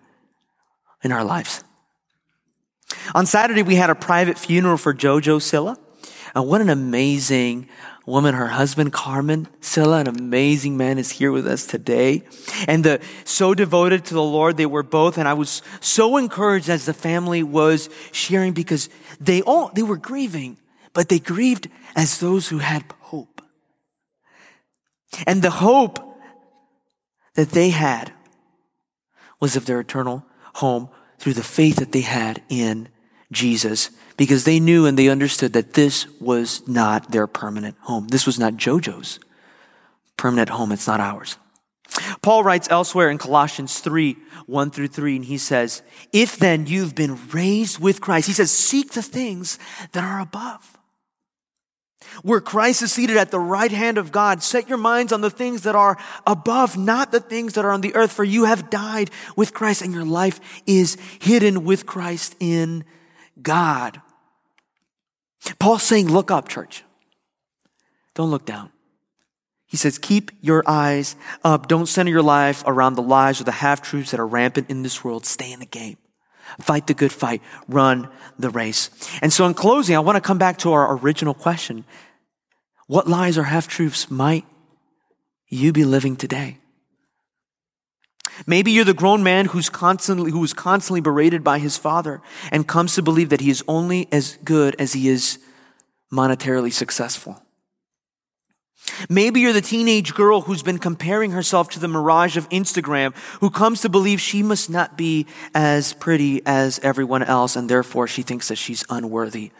in 1.04 1.12
our 1.12 1.24
lives. 1.24 1.64
On 3.14 3.26
Saturday, 3.26 3.64
we 3.64 3.76
had 3.76 3.90
a 3.90 3.96
private 3.96 4.38
funeral 4.38 4.78
for 4.78 4.94
Jojo 4.94 5.42
Silla. 5.42 5.78
Uh, 6.36 6.41
what 6.41 6.62
an 6.62 6.69
amazing 6.69 7.67
woman. 8.06 8.34
Her 8.34 8.48
husband, 8.48 8.91
Carmen 8.91 9.48
Silla, 9.62 10.00
an 10.00 10.08
amazing 10.08 10.78
man, 10.78 10.98
is 10.98 11.12
here 11.12 11.32
with 11.32 11.48
us 11.48 11.65
today. 11.65 12.24
And 12.67 12.84
the, 12.84 13.02
so 13.24 13.54
devoted 13.54 14.06
to 14.06 14.13
the 14.13 14.24
Lord 14.24 14.58
they 14.58 14.65
were 14.65 14.84
both. 14.84 15.17
And 15.17 15.28
I 15.28 15.34
was 15.34 15.62
so 15.80 16.17
encouraged 16.17 16.69
as 16.69 16.86
the 16.86 16.93
family 16.93 17.43
was 17.43 17.89
sharing 18.12 18.54
because 18.54 18.89
they 19.19 19.41
all, 19.41 19.72
they 19.74 19.84
were 19.84 19.98
grieving, 19.98 20.58
but 20.93 21.10
they 21.10 21.19
grieved 21.19 21.69
as 21.96 22.19
those 22.19 22.48
who 22.50 22.58
had 22.58 22.84
hope. 23.00 23.41
And 25.28 25.41
the 25.41 25.52
hope 25.52 26.00
that 27.36 27.50
they 27.50 27.69
had 27.69 28.12
was 29.39 29.56
of 29.56 29.65
their 29.65 29.80
eternal 29.80 30.26
home 30.56 30.89
through 31.19 31.34
the 31.34 31.43
faith 31.43 31.78
that 31.78 31.91
they 31.91 32.02
had 32.02 32.41
in 32.50 32.89
Jesus 33.32 33.89
because 34.17 34.43
they 34.43 34.60
knew 34.60 34.86
and 34.86 34.97
they 34.97 35.10
understood 35.10 35.54
that 35.54 35.73
this 35.73 36.08
was 36.19 36.67
not 36.67 37.12
their 37.12 37.28
permanent 37.28 37.76
home. 37.82 38.08
This 38.08 38.26
was 38.26 38.39
not 38.39 38.54
JoJo's 38.54 39.19
permanent 40.17 40.49
home. 40.49 40.71
It's 40.71 40.88
not 40.88 40.99
ours. 40.99 41.38
Paul 42.21 42.43
writes 42.43 42.67
elsewhere 42.71 43.10
in 43.10 43.17
Colossians 43.17 43.80
3, 43.80 44.17
1 44.47 44.71
through 44.71 44.88
3, 44.88 45.17
and 45.17 45.26
he 45.26 45.38
says, 45.38 45.84
If 46.12 46.38
then 46.38 46.65
you've 46.65 46.95
been 46.95 47.19
raised 47.30 47.80
with 47.80 48.02
Christ, 48.02 48.28
he 48.28 48.34
says, 48.34 48.52
seek 48.52 48.91
the 48.91 49.02
things 49.02 49.60
that 49.91 50.04
are 50.04 50.19
above. 50.19 50.78
Where 52.21 52.41
Christ 52.41 52.82
is 52.82 52.91
seated 52.91 53.17
at 53.17 53.32
the 53.32 53.39
right 53.39 53.71
hand 53.71 53.97
of 53.97 54.12
God, 54.12 54.43
set 54.43 54.69
your 54.69 54.78
minds 54.78 55.12
on 55.12 55.21
the 55.21 55.30
things 55.30 55.63
that 55.63 55.76
are 55.76 55.97
above, 56.28 56.78
not 56.78 57.12
the 57.12 57.19
things 57.19 57.54
that 57.54 57.65
are 57.65 57.71
on 57.71 57.82
the 57.82 57.95
earth, 57.95 58.12
for 58.12 58.23
you 58.23 58.45
have 58.45 58.69
died 58.69 59.10
with 59.36 59.54
Christ 59.54 59.82
and 59.82 59.93
your 59.93 60.06
life 60.06 60.39
is 60.67 60.97
hidden 61.19 61.63
with 61.63 61.86
Christ 61.86 62.36
in 62.39 62.84
God. 63.41 64.02
Paul's 65.60 65.84
saying, 65.84 66.10
look 66.10 66.32
up, 66.32 66.48
church. 66.48 66.84
Don't 68.15 68.32
look 68.32 68.46
down. 68.46 68.69
He 69.65 69.78
says, 69.78 69.98
keep 69.98 70.32
your 70.39 70.63
eyes 70.67 71.15
up. 71.43 71.67
Don't 71.67 71.88
center 71.88 72.12
your 72.12 72.22
life 72.22 72.63
around 72.67 72.93
the 72.93 73.02
lies 73.02 73.41
or 73.41 73.43
the 73.43 73.52
half 73.52 73.82
truths 73.82 74.12
that 74.12 74.19
are 74.19 74.28
rampant 74.28 74.69
in 74.69 74.84
this 74.84 75.04
world. 75.04 75.26
Stay 75.26 75.52
in 75.52 75.60
the 75.60 75.65
game. 75.65 75.98
Fight 76.60 76.86
the 76.86 76.93
good 76.93 77.12
fight. 77.12 77.41
Run 77.67 78.08
the 78.38 78.52
race. 78.52 78.91
And 79.22 79.34
so 79.34 79.46
in 79.48 79.56
closing, 79.56 79.96
I 79.96 80.00
want 80.00 80.15
to 80.15 80.22
come 80.22 80.38
back 80.38 80.60
to 80.60 80.74
our 80.74 80.96
original 80.98 81.34
question. 81.34 81.86
What 82.86 83.08
lies 83.08 83.38
or 83.38 83.43
half 83.43 83.67
truths 83.67 84.12
might 84.12 84.46
you 85.48 85.74
be 85.74 85.86
living 85.86 86.15
today? 86.15 86.60
Maybe 88.45 88.71
you're 88.71 88.86
the 88.86 88.93
grown 88.93 89.23
man 89.23 89.45
who's 89.45 89.69
constantly, 89.69 90.32
who 90.32 90.43
is 90.43 90.53
constantly 90.53 91.01
berated 91.01 91.43
by 91.43 91.60
his 91.60 91.77
father 91.77 92.21
and 92.51 92.67
comes 92.67 92.95
to 92.95 93.01
believe 93.01 93.29
that 93.29 93.41
he 93.41 93.49
is 93.49 93.63
only 93.67 94.08
as 94.12 94.38
good 94.43 94.75
as 94.79 94.93
he 94.93 95.08
is 95.10 95.39
monetarily 96.12 96.71
successful. 96.71 97.41
Maybe 99.10 99.39
you're 99.39 99.53
the 99.53 99.62
teenage 99.62 100.13
girl 100.13 100.41
who's 100.41 100.62
been 100.62 100.77
comparing 100.77 101.32
herself 101.32 101.69
to 101.69 101.79
the 101.79 101.88
mirage 101.88 102.36
of 102.36 102.49
Instagram, 102.49 103.15
who 103.39 103.49
comes 103.49 103.82
to 103.82 103.89
believe 103.89 104.19
she 104.19 104.43
must 104.43 104.69
not 104.69 104.97
be 104.97 105.25
as 105.56 105.93
pretty 105.93 106.41
as 106.45 106.79
everyone 106.79 107.23
else, 107.23 107.56
and 107.56 107.69
therefore 107.69 108.08
she 108.08 108.23
thinks 108.23 108.49
that 108.49 108.58
she's 108.58 108.84
unworthy 108.89 109.51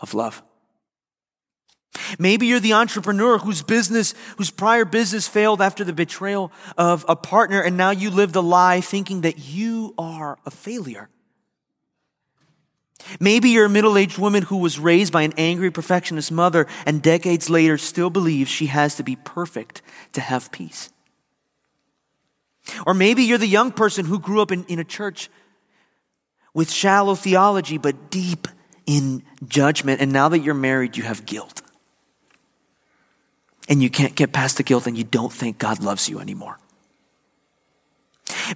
of 0.00 0.14
love. 0.14 0.42
Maybe 2.18 2.46
you're 2.46 2.60
the 2.60 2.74
entrepreneur 2.74 3.38
whose 3.38 3.62
business, 3.62 4.14
whose 4.36 4.50
prior 4.50 4.84
business 4.84 5.28
failed 5.28 5.60
after 5.60 5.84
the 5.84 5.92
betrayal 5.92 6.52
of 6.76 7.04
a 7.08 7.16
partner, 7.16 7.60
and 7.60 7.76
now 7.76 7.90
you 7.90 8.10
live 8.10 8.32
the 8.32 8.42
lie 8.42 8.80
thinking 8.80 9.22
that 9.22 9.38
you 9.38 9.94
are 9.98 10.38
a 10.46 10.50
failure. 10.50 11.08
Maybe 13.20 13.50
you're 13.50 13.66
a 13.66 13.70
middle 13.70 13.96
aged 13.96 14.18
woman 14.18 14.42
who 14.42 14.58
was 14.58 14.78
raised 14.78 15.12
by 15.12 15.22
an 15.22 15.32
angry 15.38 15.70
perfectionist 15.70 16.32
mother 16.32 16.66
and 16.84 17.00
decades 17.00 17.48
later 17.48 17.78
still 17.78 18.10
believes 18.10 18.50
she 18.50 18.66
has 18.66 18.96
to 18.96 19.02
be 19.02 19.16
perfect 19.16 19.82
to 20.12 20.20
have 20.20 20.50
peace. 20.50 20.90
Or 22.86 22.94
maybe 22.94 23.22
you're 23.22 23.38
the 23.38 23.46
young 23.46 23.72
person 23.72 24.04
who 24.04 24.18
grew 24.18 24.42
up 24.42 24.52
in, 24.52 24.64
in 24.64 24.78
a 24.78 24.84
church 24.84 25.30
with 26.52 26.70
shallow 26.70 27.14
theology 27.14 27.78
but 27.78 28.10
deep 28.10 28.48
in 28.84 29.22
judgment, 29.46 30.00
and 30.00 30.12
now 30.12 30.30
that 30.30 30.40
you're 30.40 30.54
married, 30.54 30.96
you 30.96 31.02
have 31.02 31.24
guilt 31.26 31.62
and 33.68 33.82
you 33.82 33.90
can't 33.90 34.14
get 34.14 34.32
past 34.32 34.56
the 34.56 34.62
guilt 34.62 34.86
and 34.86 34.96
you 34.96 35.04
don't 35.04 35.32
think 35.32 35.58
God 35.58 35.82
loves 35.82 36.08
you 36.08 36.18
anymore. 36.18 36.58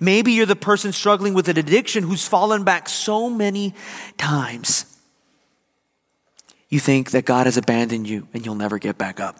Maybe 0.00 0.32
you're 0.32 0.46
the 0.46 0.56
person 0.56 0.92
struggling 0.92 1.34
with 1.34 1.48
an 1.48 1.58
addiction 1.58 2.04
who's 2.04 2.26
fallen 2.26 2.64
back 2.64 2.88
so 2.88 3.28
many 3.28 3.74
times. 4.16 4.86
You 6.68 6.80
think 6.80 7.10
that 7.10 7.26
God 7.26 7.46
has 7.46 7.56
abandoned 7.56 8.08
you 8.08 8.26
and 8.32 8.44
you'll 8.44 8.54
never 8.54 8.78
get 8.78 8.96
back 8.96 9.20
up. 9.20 9.36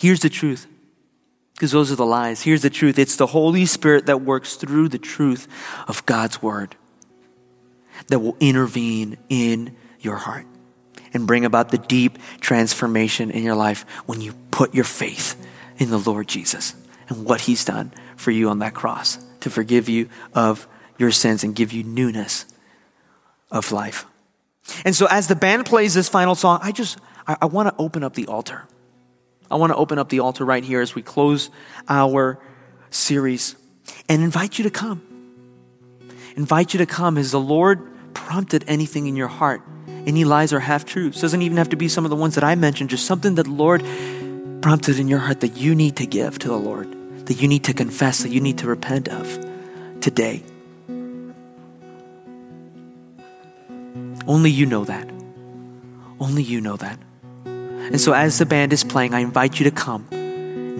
Here's 0.00 0.20
the 0.20 0.28
truth, 0.28 0.66
because 1.54 1.70
those 1.70 1.92
are 1.92 1.96
the 1.96 2.04
lies. 2.04 2.42
Here's 2.42 2.62
the 2.62 2.70
truth 2.70 2.98
it's 2.98 3.16
the 3.16 3.28
Holy 3.28 3.64
Spirit 3.64 4.06
that 4.06 4.20
works 4.20 4.56
through 4.56 4.88
the 4.88 4.98
truth 4.98 5.48
of 5.88 6.04
God's 6.04 6.42
Word 6.42 6.76
that 8.08 8.18
will 8.18 8.36
intervene 8.40 9.16
in 9.28 9.76
your 10.00 10.16
heart 10.16 10.46
and 11.12 11.26
bring 11.26 11.44
about 11.44 11.70
the 11.70 11.78
deep 11.78 12.18
transformation 12.40 13.30
in 13.30 13.42
your 13.42 13.54
life 13.54 13.84
when 14.06 14.20
you 14.20 14.34
put 14.50 14.74
your 14.74 14.84
faith 14.84 15.36
in 15.78 15.90
the 15.90 15.98
Lord 15.98 16.28
Jesus 16.28 16.74
and 17.08 17.24
what 17.24 17.42
He's 17.42 17.64
done 17.64 17.92
for 18.16 18.30
you 18.30 18.48
on 18.48 18.60
that 18.60 18.74
cross 18.74 19.18
to 19.40 19.50
forgive 19.50 19.88
you 19.88 20.08
of 20.34 20.66
your 20.98 21.10
sins 21.10 21.44
and 21.44 21.54
give 21.54 21.72
you 21.72 21.82
newness 21.82 22.46
of 23.50 23.72
life. 23.72 24.06
And 24.84 24.94
so, 24.94 25.06
as 25.10 25.28
the 25.28 25.36
band 25.36 25.66
plays 25.66 25.94
this 25.94 26.08
final 26.08 26.34
song, 26.34 26.60
I 26.62 26.72
just 26.72 26.98
I, 27.26 27.36
I 27.42 27.46
want 27.46 27.68
to 27.68 27.82
open 27.82 28.04
up 28.04 28.14
the 28.14 28.26
altar. 28.26 28.66
I 29.50 29.56
want 29.56 29.70
to 29.70 29.76
open 29.76 29.98
up 29.98 30.08
the 30.08 30.20
altar 30.20 30.44
right 30.44 30.64
here 30.64 30.80
as 30.80 30.94
we 30.94 31.02
close 31.02 31.50
our 31.88 32.38
series 32.90 33.56
and 34.08 34.22
invite 34.22 34.58
you 34.58 34.64
to 34.64 34.70
come. 34.70 35.02
Invite 36.36 36.72
you 36.72 36.78
to 36.78 36.86
come 36.86 37.18
as 37.18 37.32
the 37.32 37.40
Lord 37.40 37.86
prompted 38.14 38.64
anything 38.66 39.06
in 39.06 39.16
your 39.16 39.28
heart 39.28 39.62
any 40.06 40.24
lies 40.24 40.52
or 40.52 40.60
half 40.60 40.84
truths. 40.84 41.20
Doesn't 41.20 41.42
even 41.42 41.58
have 41.58 41.70
to 41.70 41.76
be 41.76 41.88
some 41.88 42.04
of 42.04 42.10
the 42.10 42.16
ones 42.16 42.34
that 42.34 42.44
I 42.44 42.54
mentioned, 42.54 42.90
just 42.90 43.06
something 43.06 43.34
that 43.36 43.44
the 43.44 43.50
Lord 43.50 43.84
prompted 44.62 44.98
in 44.98 45.08
your 45.08 45.18
heart 45.18 45.40
that 45.40 45.56
you 45.56 45.74
need 45.74 45.96
to 45.96 46.06
give 46.06 46.38
to 46.40 46.48
the 46.48 46.56
Lord, 46.56 46.90
that 47.26 47.34
you 47.34 47.48
need 47.48 47.64
to 47.64 47.74
confess, 47.74 48.22
that 48.22 48.30
you 48.30 48.40
need 48.40 48.58
to 48.58 48.66
repent 48.66 49.08
of 49.08 49.38
today. 50.00 50.42
Only 54.26 54.50
you 54.50 54.66
know 54.66 54.84
that. 54.84 55.08
Only 56.20 56.42
you 56.42 56.60
know 56.60 56.76
that. 56.76 56.98
And 57.44 58.00
so, 58.00 58.12
as 58.12 58.38
the 58.38 58.46
band 58.46 58.72
is 58.72 58.84
playing, 58.84 59.14
I 59.14 59.20
invite 59.20 59.58
you 59.58 59.64
to 59.64 59.72
come, 59.72 60.06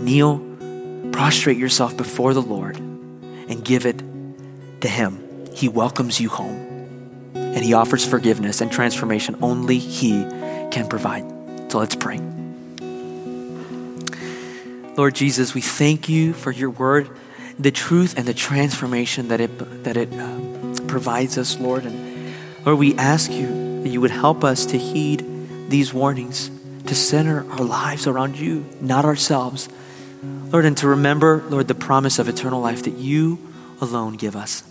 kneel, 0.05 0.39
prostrate 1.11 1.59
yourself 1.59 1.97
before 1.97 2.33
the 2.33 2.43
Lord, 2.43 2.77
and 2.77 3.65
give 3.65 3.85
it 3.85 4.01
to 4.83 4.89
Him. 4.89 5.19
He 5.55 5.69
welcomes 5.69 6.21
you 6.21 6.29
home 6.29 6.62
and 7.55 7.65
He 7.65 7.75
offers 7.75 8.05
forgiveness 8.05 8.61
and 8.61 8.71
transformation 8.71 9.37
only 9.43 9.79
He 9.79 10.23
can 10.71 10.89
provide. 10.89 11.25
So 11.71 11.79
let's 11.79 11.95
pray. 11.95 12.21
Lord 14.97 15.15
Jesus, 15.15 15.55
we 15.55 15.63
thank 15.63 16.09
you 16.09 16.33
for 16.33 16.51
your 16.51 16.71
word 16.71 17.11
the 17.59 17.71
truth 17.71 18.15
and 18.17 18.27
the 18.27 18.35
transformation 18.35 19.29
that 19.29 19.41
it, 19.41 19.85
that 19.85 19.97
it 19.97 20.13
uh, 20.13 20.85
provides 20.87 21.39
us, 21.39 21.59
Lord. 21.59 21.85
And 21.85 22.35
Lord, 22.65 22.79
we 22.79 22.95
ask 22.97 23.31
you 23.31 23.83
that 23.83 23.89
you 23.89 24.01
would 24.01 24.11
help 24.11 24.45
us 24.45 24.67
to 24.67 24.79
heed 24.79 25.25
these 25.69 25.93
warnings, 25.93 26.51
to 26.87 26.95
center 26.95 27.49
our 27.53 27.65
lives 27.65 28.07
around 28.07 28.39
you, 28.39 28.67
not 28.81 29.05
ourselves. 29.05 29.69
Lord, 30.23 30.65
and 30.65 30.77
to 30.79 30.89
remember, 30.89 31.43
Lord, 31.49 31.69
the 31.69 31.75
promise 31.75 32.19
of 32.19 32.29
eternal 32.29 32.61
life 32.61 32.85
that 32.85 32.99
you 32.99 33.39
alone 33.81 34.15
give 34.15 34.37
us. 34.37 34.63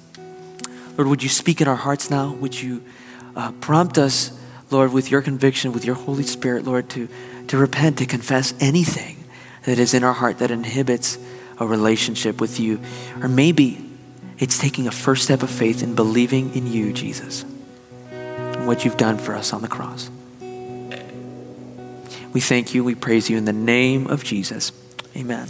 Lord, 1.02 1.10
would 1.10 1.24
you 1.24 1.30
speak 1.30 1.62
in 1.62 1.68
our 1.68 1.76
hearts 1.76 2.12
now? 2.12 2.32
Would 2.32 2.62
you 2.62 2.84
uh, 3.36 3.54
prompt 3.54 3.98
us, 3.98 4.40
Lord, 4.70 4.94
with 4.94 5.10
your 5.10 5.24
conviction, 5.24 5.74
with 5.74 5.84
your 5.84 5.96
Holy 5.96 6.22
Spirit, 6.22 6.64
Lord, 6.64 6.92
to, 6.92 7.10
to 7.48 7.58
repent, 7.58 7.98
to 7.98 8.06
confess 8.06 8.54
anything 8.60 9.24
that 9.64 9.80
is 9.80 9.96
in 9.96 10.04
our 10.04 10.14
heart 10.14 10.38
that 10.38 10.52
inhibits 10.52 11.18
a 11.58 11.66
relationship 11.66 12.40
with 12.40 12.60
you. 12.60 12.80
Or 13.20 13.28
maybe 13.28 13.84
it's 14.38 14.60
taking 14.60 14.86
a 14.86 14.92
first 14.92 15.24
step 15.24 15.42
of 15.42 15.50
faith 15.50 15.82
in 15.82 15.96
believing 15.96 16.54
in 16.54 16.68
you, 16.68 16.94
Jesus, 16.94 17.46
and 18.12 18.68
what 18.68 18.86
you've 18.86 18.98
done 18.98 19.18
for 19.18 19.34
us 19.34 19.54
on 19.54 19.64
the 19.64 19.68
cross. 19.68 20.08
We 22.32 22.42
thank 22.42 22.76
you. 22.76 22.84
We 22.84 22.94
praise 22.94 23.28
you 23.28 23.40
in 23.40 23.46
the 23.46 23.54
name 23.54 24.06
of 24.06 24.24
Jesus. 24.24 24.72
Amen. 25.18 25.48